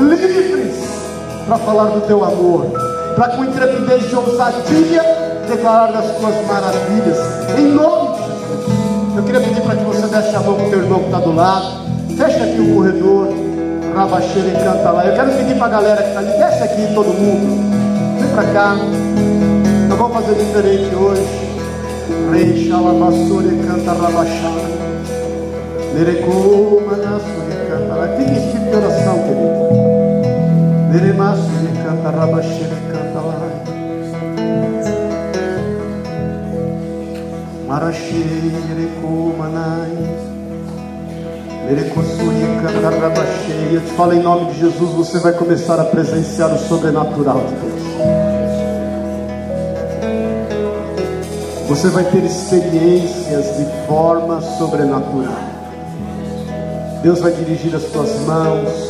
[0.00, 0.74] livres
[1.46, 2.66] para falar do teu amor,
[3.16, 7.18] para com intrepidez e ousadia declarar as tuas maravilhas,
[7.58, 9.16] em nome de Jesus.
[9.16, 11.18] Eu queria pedir para que você desse a mão para o teu irmão que está
[11.20, 11.66] do lado,
[12.16, 13.28] fecha aqui o corredor,
[13.94, 15.06] rabacheira e canta lá.
[15.06, 18.44] Eu quero pedir para a galera que está ali, desce aqui todo mundo, vem para
[18.52, 18.76] cá,
[19.88, 21.44] nós vamos fazer diferente hoje.
[22.32, 24.74] Rei, e canta rabachara.
[25.94, 28.16] Nerecoma na sua canta.
[28.16, 29.64] Fique em tipo de oração, querido.
[30.90, 32.73] Neremaço de canta, rabaxeira
[43.72, 47.54] Eu te falo em nome de Jesus, você vai começar a presenciar o sobrenatural de
[47.54, 47.82] Deus.
[51.68, 55.54] Você vai ter experiências de forma sobrenatural.
[57.02, 58.88] Deus vai dirigir as tuas mãos,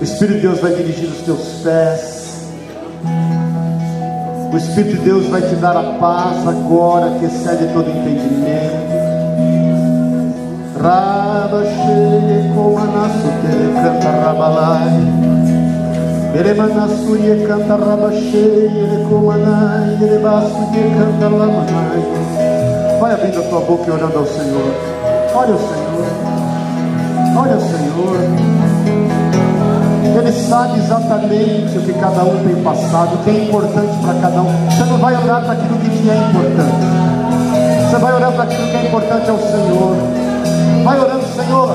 [0.00, 2.19] o Espírito de Deus vai dirigir os teus pés,
[4.52, 8.90] o Espírito de Deus vai te dar a paz agora que excede todo entendimento.
[10.82, 14.90] Raba cheia como anassute canta rabalai.
[16.32, 20.02] Beremanassuye canta raba cheia como anai.
[20.02, 22.02] Erebassuje canta lamanai.
[22.98, 24.74] Vai abrindo a tua boca e orando ao Senhor.
[25.34, 25.80] Olha o Senhor.
[27.36, 28.69] Olha o Senhor.
[30.20, 34.42] Ele sabe exatamente o que cada um tem passado, o que é importante para cada
[34.42, 34.52] um.
[34.68, 36.84] Você não vai orar para aquilo que te é importante.
[37.88, 39.96] Você vai orar para aquilo que é importante ao Senhor.
[40.84, 41.70] Vai orando, Senhor.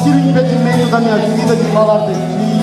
[0.00, 2.62] Tira o impedimento da minha vida de falar de Ti.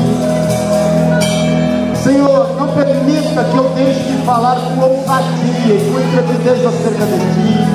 [2.02, 7.20] Senhor, não permita que eu deixe de falar com ousadia e com intrepidez acerca de
[7.36, 7.68] Ti.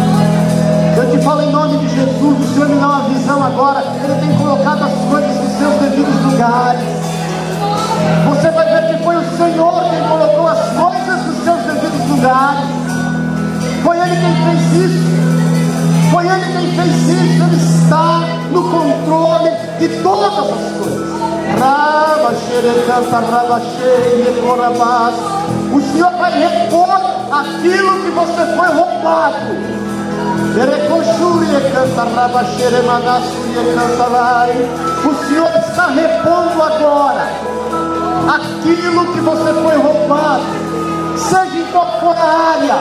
[0.97, 3.85] Eu te falo em nome de Jesus, o Senhor me dá uma visão agora.
[4.03, 7.04] Ele tem colocado as coisas nos seus devidos lugares.
[8.29, 12.65] Você vai ver que foi o Senhor quem colocou as coisas nos seus devidos lugares.
[13.83, 15.11] Foi Ele quem fez isso.
[16.11, 17.43] Foi Ele quem fez isso.
[17.45, 18.21] Ele está
[18.51, 21.15] no controle de todas as coisas.
[25.73, 26.89] O Senhor vai repor
[27.33, 29.37] aquilo que você foi roubado.
[35.05, 37.44] O Senhor está repondo agora
[38.29, 40.45] aquilo que você foi roubado,
[41.17, 42.79] seja em qual for a área.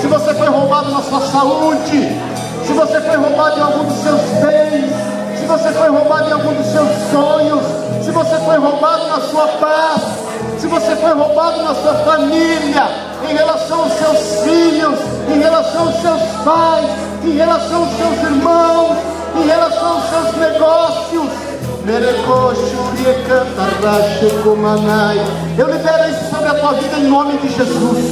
[0.00, 2.20] Se você foi roubado na sua saúde,
[2.64, 4.92] se você foi roubado em algum dos seus bens,
[5.38, 7.86] se você foi roubado em algum dos seus sonhos,
[8.16, 10.00] você foi roubado na sua paz,
[10.58, 12.88] se você foi roubado na sua família,
[13.28, 14.98] em relação aos seus filhos,
[15.28, 16.90] em relação aos seus pais,
[17.26, 18.96] em relação aos seus irmãos,
[19.36, 21.26] em relação aos seus negócios.
[25.56, 28.04] Eu libero isso sobre a tua vida em nome de Jesus.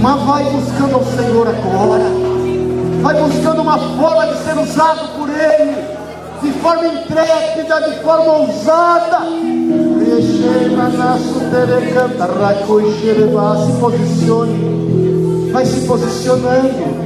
[0.00, 2.04] Mas vai buscando ao Senhor agora.
[3.02, 5.96] Vai buscando uma forma de ser usado por Ele.
[6.42, 9.20] De forma intrépida, de forma ousada.
[13.66, 15.50] Se posicione.
[15.52, 17.05] Vai se posicionando.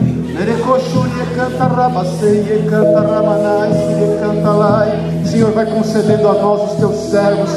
[5.31, 7.51] Senhor, vai concedendo a nós os teus servos.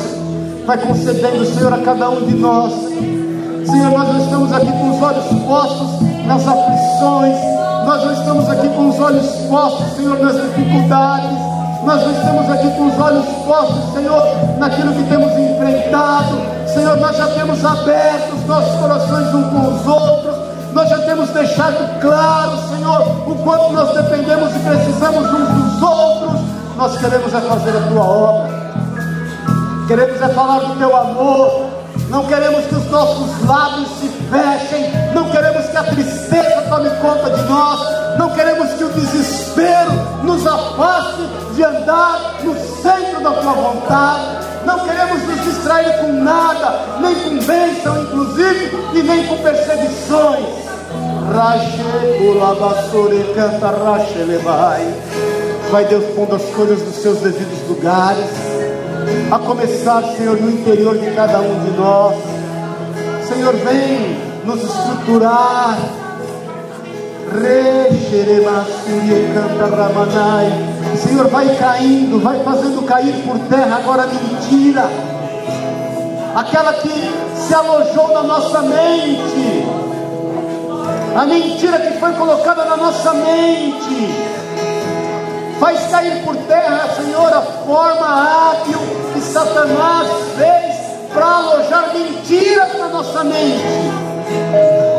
[0.66, 2.74] Vai concedendo, Senhor, a cada um de nós.
[2.74, 7.38] Senhor, nós não estamos aqui com os olhos postos nas aflições,
[7.86, 11.38] nós não estamos aqui com os olhos postos, Senhor, nas dificuldades,
[11.86, 14.24] nós não estamos aqui com os olhos postos, Senhor,
[14.60, 16.36] naquilo que temos enfrentado,
[16.68, 20.33] Senhor, nós já temos aberto os nossos corações uns com os outros,
[20.84, 26.42] nós já temos deixado claro, Senhor, o quanto nós dependemos e precisamos uns dos outros,
[26.76, 28.50] nós queremos é fazer a tua obra,
[29.88, 31.70] queremos é falar do teu amor,
[32.10, 37.30] não queremos que os nossos lábios se fechem, não queremos que a tristeza tome conta
[37.30, 41.22] de nós, não queremos que o desespero nos afaste
[41.56, 44.24] de andar no centro da tua vontade,
[44.66, 50.73] não queremos nos distrair com nada, nem com bênção, inclusive, e nem com perseguições.
[55.72, 58.30] Vai Deus pondo as coisas nos seus devidos lugares.
[59.32, 62.16] A começar, Senhor, no interior de cada um de nós.
[63.28, 64.16] Senhor, vem
[64.46, 65.78] nos estruturar.
[70.98, 74.88] Senhor, vai caindo, vai fazendo cair por terra agora mentira,
[76.36, 79.43] aquela que se alojou na nossa mente,
[81.16, 84.34] a mentira que foi colocada na nossa mente.
[85.60, 88.80] Faz cair por terra, Senhor, a forma hábil
[89.14, 90.74] que Satanás fez
[91.14, 93.64] para alojar mentiras na nossa mente,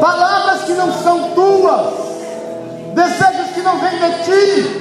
[0.00, 1.92] palavras que não são tuas,
[2.94, 4.80] desejos que não vêm de ti.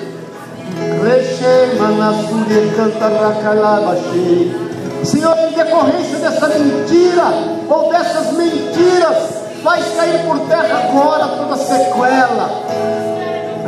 [5.04, 7.26] Senhor, em decorrência dessa mentira
[7.70, 9.33] ou dessas mentiras,
[9.64, 12.50] faz cair por terra agora toda sequela.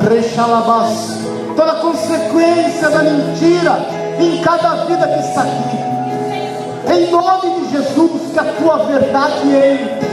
[0.09, 1.19] Rechalabas
[1.55, 3.79] toda consequência da mentira
[4.19, 5.85] em cada vida que está aqui.
[6.93, 10.07] Em nome de Jesus, que a tua verdade entre,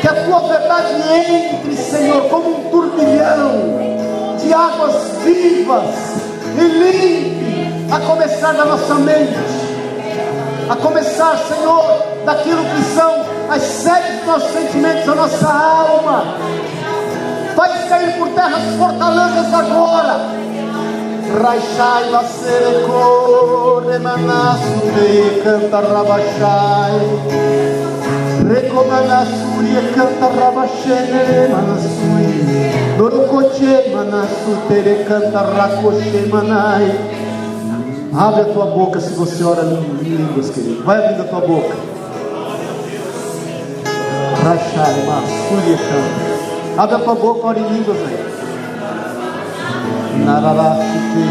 [0.00, 5.86] que a tua verdade entre, Senhor, como um turbilhão de águas vivas
[6.56, 9.34] e limpe, a começar da nossa mente,
[10.68, 11.82] a começar, Senhor,
[12.24, 16.36] daquilo que são as sedes dos nossos sentimentos, a nossa alma
[17.58, 20.16] Faz cair por terra as fortalezas agora.
[21.42, 27.00] Raixai vasereco, remanasu de canta rabachai.
[28.46, 32.96] Recomanasuri canta rabachene manasui.
[32.96, 36.92] Dorocoche manasu tere canta racoche manai.
[38.14, 40.84] Abre a tua boca se você ora em línguas, querido.
[40.84, 41.87] Vai abrindo a tua boca.
[44.48, 46.82] Rachai, Masuri canta.
[46.82, 48.18] Abre a tua boca, ora em línguas aí.
[50.24, 51.24] Nararachute,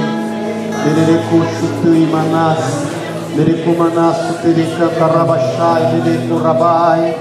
[0.84, 2.59] Tererecuchutu Imanas,
[3.36, 7.18] Merecumanasu, Terecanta Rabachai, Merecurabai,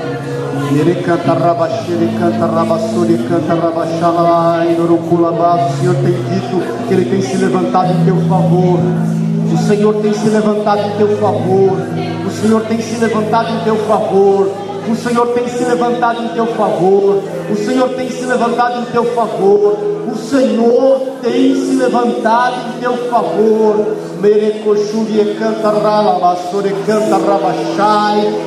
[0.70, 5.64] Merecanta Rabachele, Canta Rabassuri, Canta Rabachalai, Noruculabá.
[5.64, 8.80] O Senhor tem dito que Ele tem se levantado em teu favor.
[9.50, 11.78] O Senhor tem se levantado em teu favor.
[12.26, 14.65] O Senhor tem se levantado em teu favor.
[14.88, 17.22] O Senhor tem se levantado em teu favor.
[17.50, 19.76] O Senhor tem se levantado em teu favor.
[20.06, 23.96] O Senhor tem se levantado em teu favor.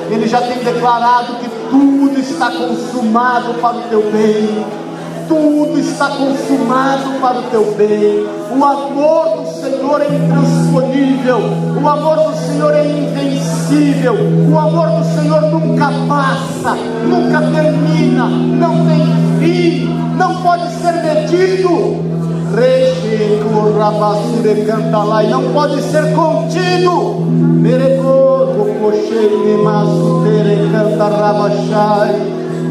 [0.09, 4.88] Ele já tem declarado que tudo está consumado para o teu bem
[5.29, 8.25] tudo está consumado para o teu bem.
[8.51, 11.39] O amor do Senhor é intransponível,
[11.81, 14.15] o amor do Senhor é invencível,
[14.51, 16.75] o amor do Senhor nunca passa,
[17.05, 19.05] nunca termina, não tem
[19.39, 22.09] fim, não pode ser medido.
[22.55, 27.19] Rechico rabasure canta lá e não pode ser contido.
[27.61, 30.19] Meregogo cochei me masu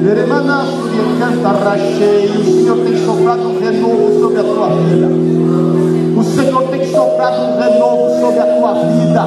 [0.03, 0.24] tere
[1.18, 2.28] canta rabachai.
[2.28, 5.09] O Senhor tem soprado um renovo sobre a tua vida.
[6.16, 9.24] O Senhor tem soprado um renovo sobre a tua vida.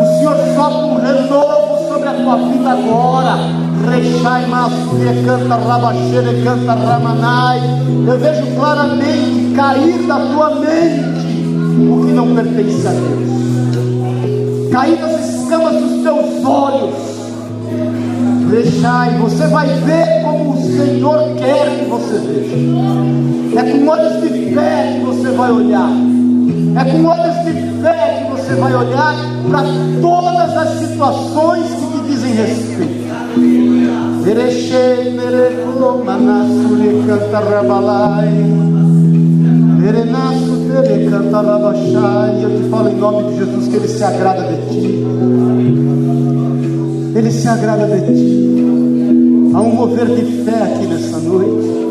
[0.00, 3.64] O Senhor sopra um renovo sobre a tua vida agora.
[3.90, 7.60] Rechai Massuria canta Rabaxere canta Ramanai.
[8.06, 11.24] Eu vejo claramente cair da tua mente
[11.90, 14.70] o que não pertence a Deus.
[14.70, 17.13] Cair das escamas dos teus olhos.
[18.50, 22.56] Deixai, você vai ver como o Senhor quer que você veja.
[23.58, 25.90] É com olhos de fé que você vai olhar.
[26.76, 29.14] É com olhos de fé que você vai olhar
[29.48, 29.62] para
[30.00, 33.04] todas as situações que te dizem respeito.
[42.42, 45.04] Eu te falo em nome de Jesus que Ele se agrada de ti.
[47.14, 48.64] Ele se agrada de ti.
[49.54, 51.84] Há um mover de fé aqui nessa noite.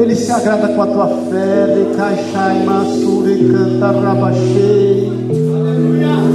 [0.00, 1.66] Ele se agrada com a tua fé.
[1.74, 5.12] De caixai, masure, canta, rabachei.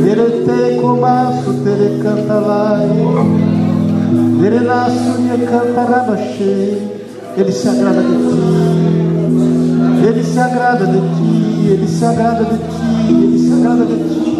[0.03, 2.87] Derete, comaço, tere, canta, lai.
[4.39, 6.87] Derenaço, me canta, rabachei.
[7.35, 8.47] Ele se agrada de ti.
[10.07, 11.67] Ele se agrada de ti.
[11.67, 13.13] Ele se agrada de ti.
[13.23, 14.30] Ele se agrada de ti.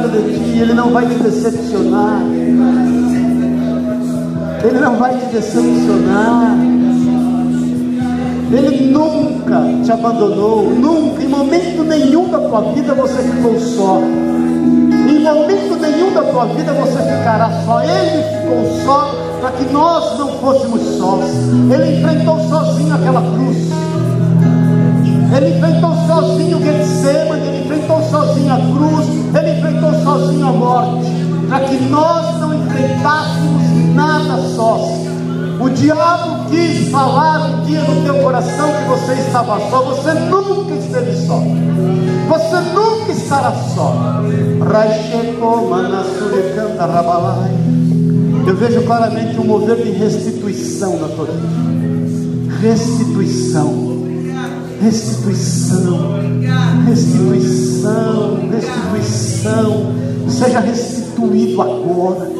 [0.00, 0.58] De ti.
[0.58, 2.20] Ele não vai te decepcionar.
[4.64, 6.56] Ele não vai te decepcionar.
[8.50, 14.00] Ele nunca te abandonou, nunca, em momento nenhum da tua vida você ficou só.
[14.00, 17.82] Em momento nenhum da tua vida você ficará só.
[17.82, 21.24] Ele ficou só para que nós não fôssemos sós.
[21.72, 23.56] Ele enfrentou sozinho aquela cruz.
[25.36, 31.10] Ele enfrentou sozinho o Getsemane, ele enfrentou sozinho a cruz, ele enfrentou sozinho a morte,
[31.48, 35.04] para que nós não enfrentássemos nada sós.
[35.60, 39.82] O diabo quis falar um dia no teu coração que você estava só.
[39.82, 41.40] Você nunca esteve só.
[42.28, 44.20] Você nunca estará só.
[48.46, 51.48] Eu vejo claramente um mover de restituição na tua vida.
[52.60, 53.94] Restituição.
[54.82, 56.18] Restituição.
[56.86, 57.63] Restituição.
[58.50, 59.94] Restituição.
[60.28, 62.30] Seja restituído agora.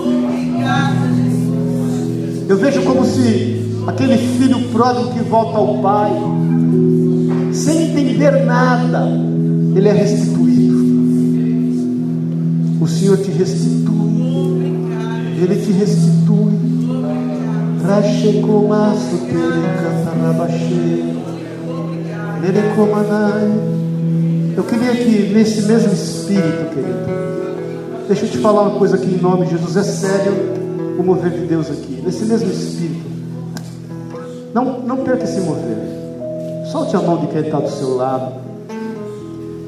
[2.49, 6.13] Eu vejo como se aquele filho pródigo que volta ao pai,
[7.53, 9.07] sem entender nada,
[9.75, 10.75] ele é restituído.
[12.81, 13.85] O Senhor te restitui,
[15.41, 16.55] Ele te restitui.
[17.87, 19.19] Rachecomaço,
[24.57, 29.19] Eu queria que nesse mesmo espírito, querido, deixa eu te falar uma coisa aqui em
[29.19, 30.33] nome de Jesus, é sério
[30.99, 33.05] o mover de Deus aqui, nesse mesmo espírito.
[34.55, 35.77] Não, não perca esse mover.
[36.71, 38.33] Solte a mão de quem está do seu lado.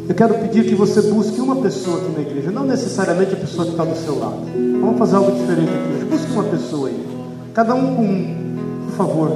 [0.09, 3.64] Eu quero pedir que você busque uma pessoa aqui na igreja, não necessariamente a pessoa
[3.64, 4.39] que está do seu lado.
[4.80, 6.05] Vamos fazer algo diferente aqui.
[6.05, 7.07] Busque uma pessoa aí.
[7.53, 9.32] Cada um com um, por favor.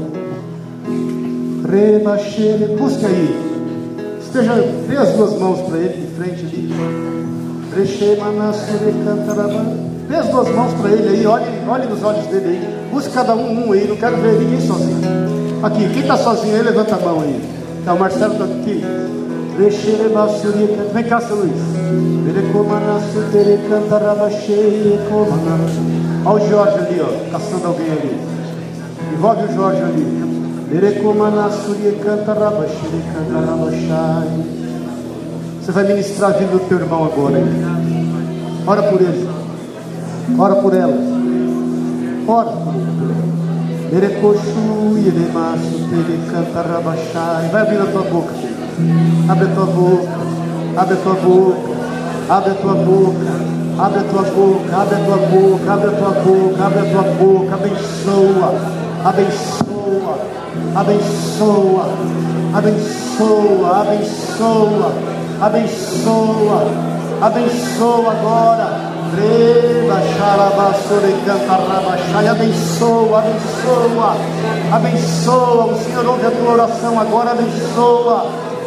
[2.79, 3.50] Busque aí.
[4.31, 4.55] Esteja,
[4.89, 6.73] dê as duas mãos para ele de frente ali.
[10.09, 12.91] Dê as duas mãos para ele aí, olhe, olhe nos olhos dele aí.
[12.93, 15.01] Busque cada um um aí, não quero ver ninguém sozinho.
[15.65, 17.43] Aqui, quem está sozinho aí, levanta a mão aí.
[17.85, 18.85] Tá, o Marcelo está aqui.
[20.95, 21.53] Vem cá, seu Luiz.
[26.25, 28.17] Olha o Jorge ali, ó, caçando alguém ali.
[29.13, 30.40] Envolve o Jorge ali.
[35.61, 37.39] Você vai ministrar a vida do teu irmão agora.
[37.39, 37.47] Hein?
[38.67, 39.29] Ora por ele.
[40.39, 40.95] Ora por ela.
[42.29, 42.73] Ora por
[45.91, 47.49] Terecantarabachai.
[47.51, 48.33] Vai abrir a tua boca,
[49.29, 50.09] Abre a tua boca.
[50.77, 51.59] Abre a tua boca.
[52.29, 53.51] Abre a tua boca.
[53.77, 54.77] Abre a tua boca.
[54.77, 55.73] Abre a tua boca.
[55.73, 56.65] Abre a tua boca.
[56.65, 57.55] Abre a tua boca.
[57.55, 58.55] Abençoa.
[59.05, 59.80] Abençoa.
[60.75, 61.89] Abençoa.
[62.55, 63.81] Abençoa.
[63.81, 64.93] Abençoa.
[65.41, 66.91] Abençoa.
[67.21, 68.91] Abençoa agora.
[72.29, 74.17] Abençoa, abençoa,
[74.73, 75.65] abençoa.
[75.65, 77.33] O Senhor ouve a tua oração agora.
[77.33, 78.27] Abençoa,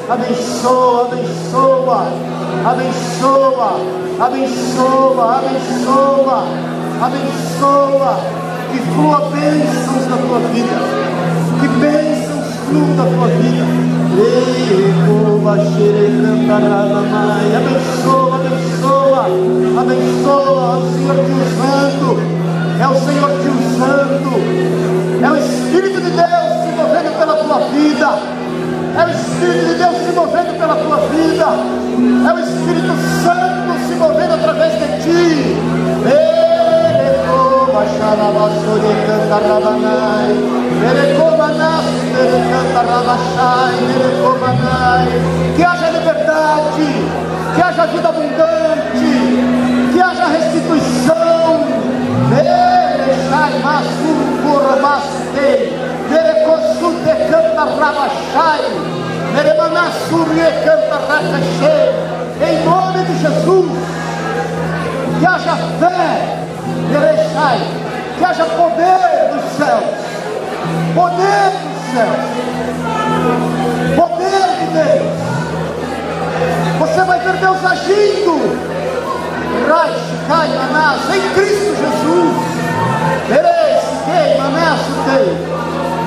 [0.10, 2.08] abençoa, abençoa,
[2.66, 3.80] abençoa,
[4.20, 6.44] abençoa, abençoa,
[7.02, 8.20] abençoa.
[8.72, 11.23] Que flua bênçãos na tua vida.
[12.74, 13.66] Fluam da tua vida.
[17.56, 19.04] Abençoa, abençoa
[19.78, 22.18] abençoa, o Senhor te usando,
[22.80, 24.34] é o Senhor te usando,
[25.22, 28.10] é o Espírito de Deus se movendo pela tua vida,
[28.98, 31.46] é o Espírito de Deus se movendo pela tua vida,
[32.28, 32.94] é o Espírito
[33.24, 35.58] Santo se movendo através de ti.
[36.06, 36.33] Ele
[45.56, 46.88] Que haja liberdade,
[47.56, 51.24] que haja vida abundante, que haja restituição.
[60.64, 61.40] Canta canta.
[62.46, 63.72] Em nome de Jesus,
[65.20, 66.43] que haja fé,
[66.90, 67.60] Merechai,
[68.18, 69.84] que haja poder dos céus,
[70.94, 72.24] poder dos céus,
[73.96, 75.24] poder de Deus.
[76.80, 78.34] Você vai ver Deus agindo.
[79.68, 79.94] Rai,
[80.28, 82.36] cai, manás, em Cristo Jesus.
[83.30, 85.30] Vereis, quei, manás, tei.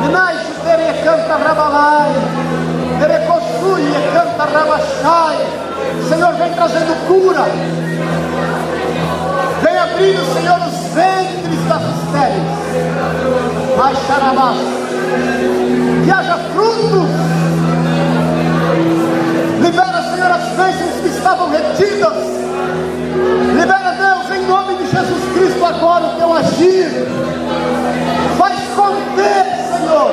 [0.02, 2.36] Minai, tere, canta, rabalai.
[3.26, 5.38] Cossui, canta, rabachai.
[6.08, 7.46] Senhor, vem trazendo cura.
[10.06, 12.42] Abrindo, Senhor, os ventres das estéreis.
[13.76, 14.58] Mas xarabás.
[16.04, 17.10] Que haja frutos.
[19.60, 22.12] Libera, Senhor, as bênçãos que estavam retidas.
[23.56, 26.86] Libera, Deus, em nome de Jesus Cristo, agora o teu agir.
[28.38, 29.44] Vai esconder,
[29.76, 30.12] Senhor,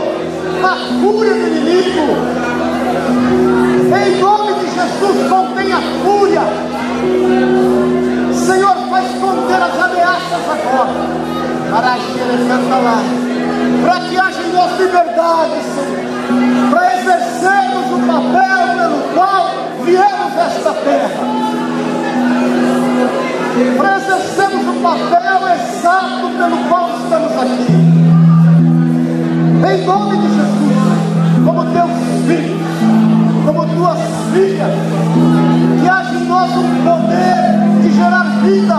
[0.64, 2.08] a cura do inimigo.
[3.96, 7.73] Em nome de Jesus, contém a fúria.
[8.46, 10.92] Senhor, vai esconder as ameaças agora.
[11.72, 11.96] Para.
[13.82, 16.70] Para que haja em nós liberdade, Senhor.
[16.70, 19.46] Para exercermos o papel pelo qual
[19.86, 21.24] viemos esta terra.
[23.78, 27.94] Para exercermos o papel exato pelo qual estamos aqui.
[29.66, 31.92] Em nome de Jesus, como teus
[32.28, 32.62] filhos,
[33.46, 34.00] como tuas
[34.34, 34.74] filhas,
[36.32, 38.76] um poder de gerar vida,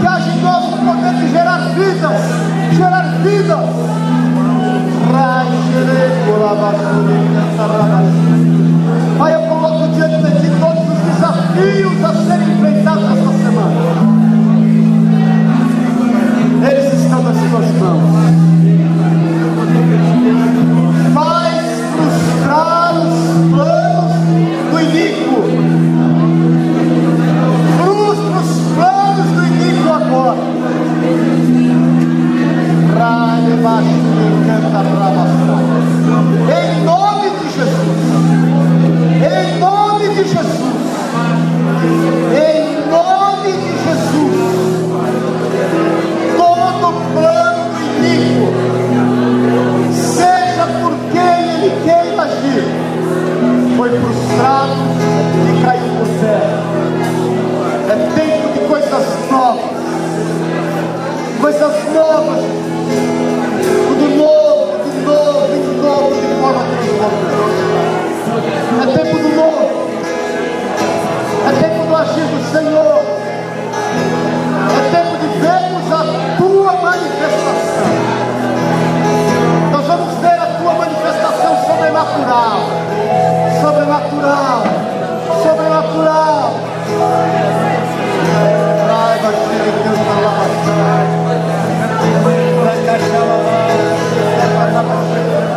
[0.00, 2.22] que haja em um poder de gerar vidas,
[2.76, 4.00] gerar vidas.
[9.18, 13.80] Pai, eu coloco diante de ti todos os desafios a serem enfrentados esta semana.
[16.70, 18.59] Eles estão nas tuas mãos.
[67.00, 67.02] É
[68.92, 69.64] tempo do novo.
[71.48, 73.00] É tempo do agir do Senhor.
[74.68, 76.04] É tempo de vermos a
[76.36, 77.88] tua manifestação.
[79.72, 82.60] Nós vamos ver a tua manifestação sobrenatural.
[83.62, 84.62] Sobrenatural.
[85.42, 86.52] Sobrenatural.
[88.90, 89.98] Ai, é vai é Deus
[94.76, 95.49] a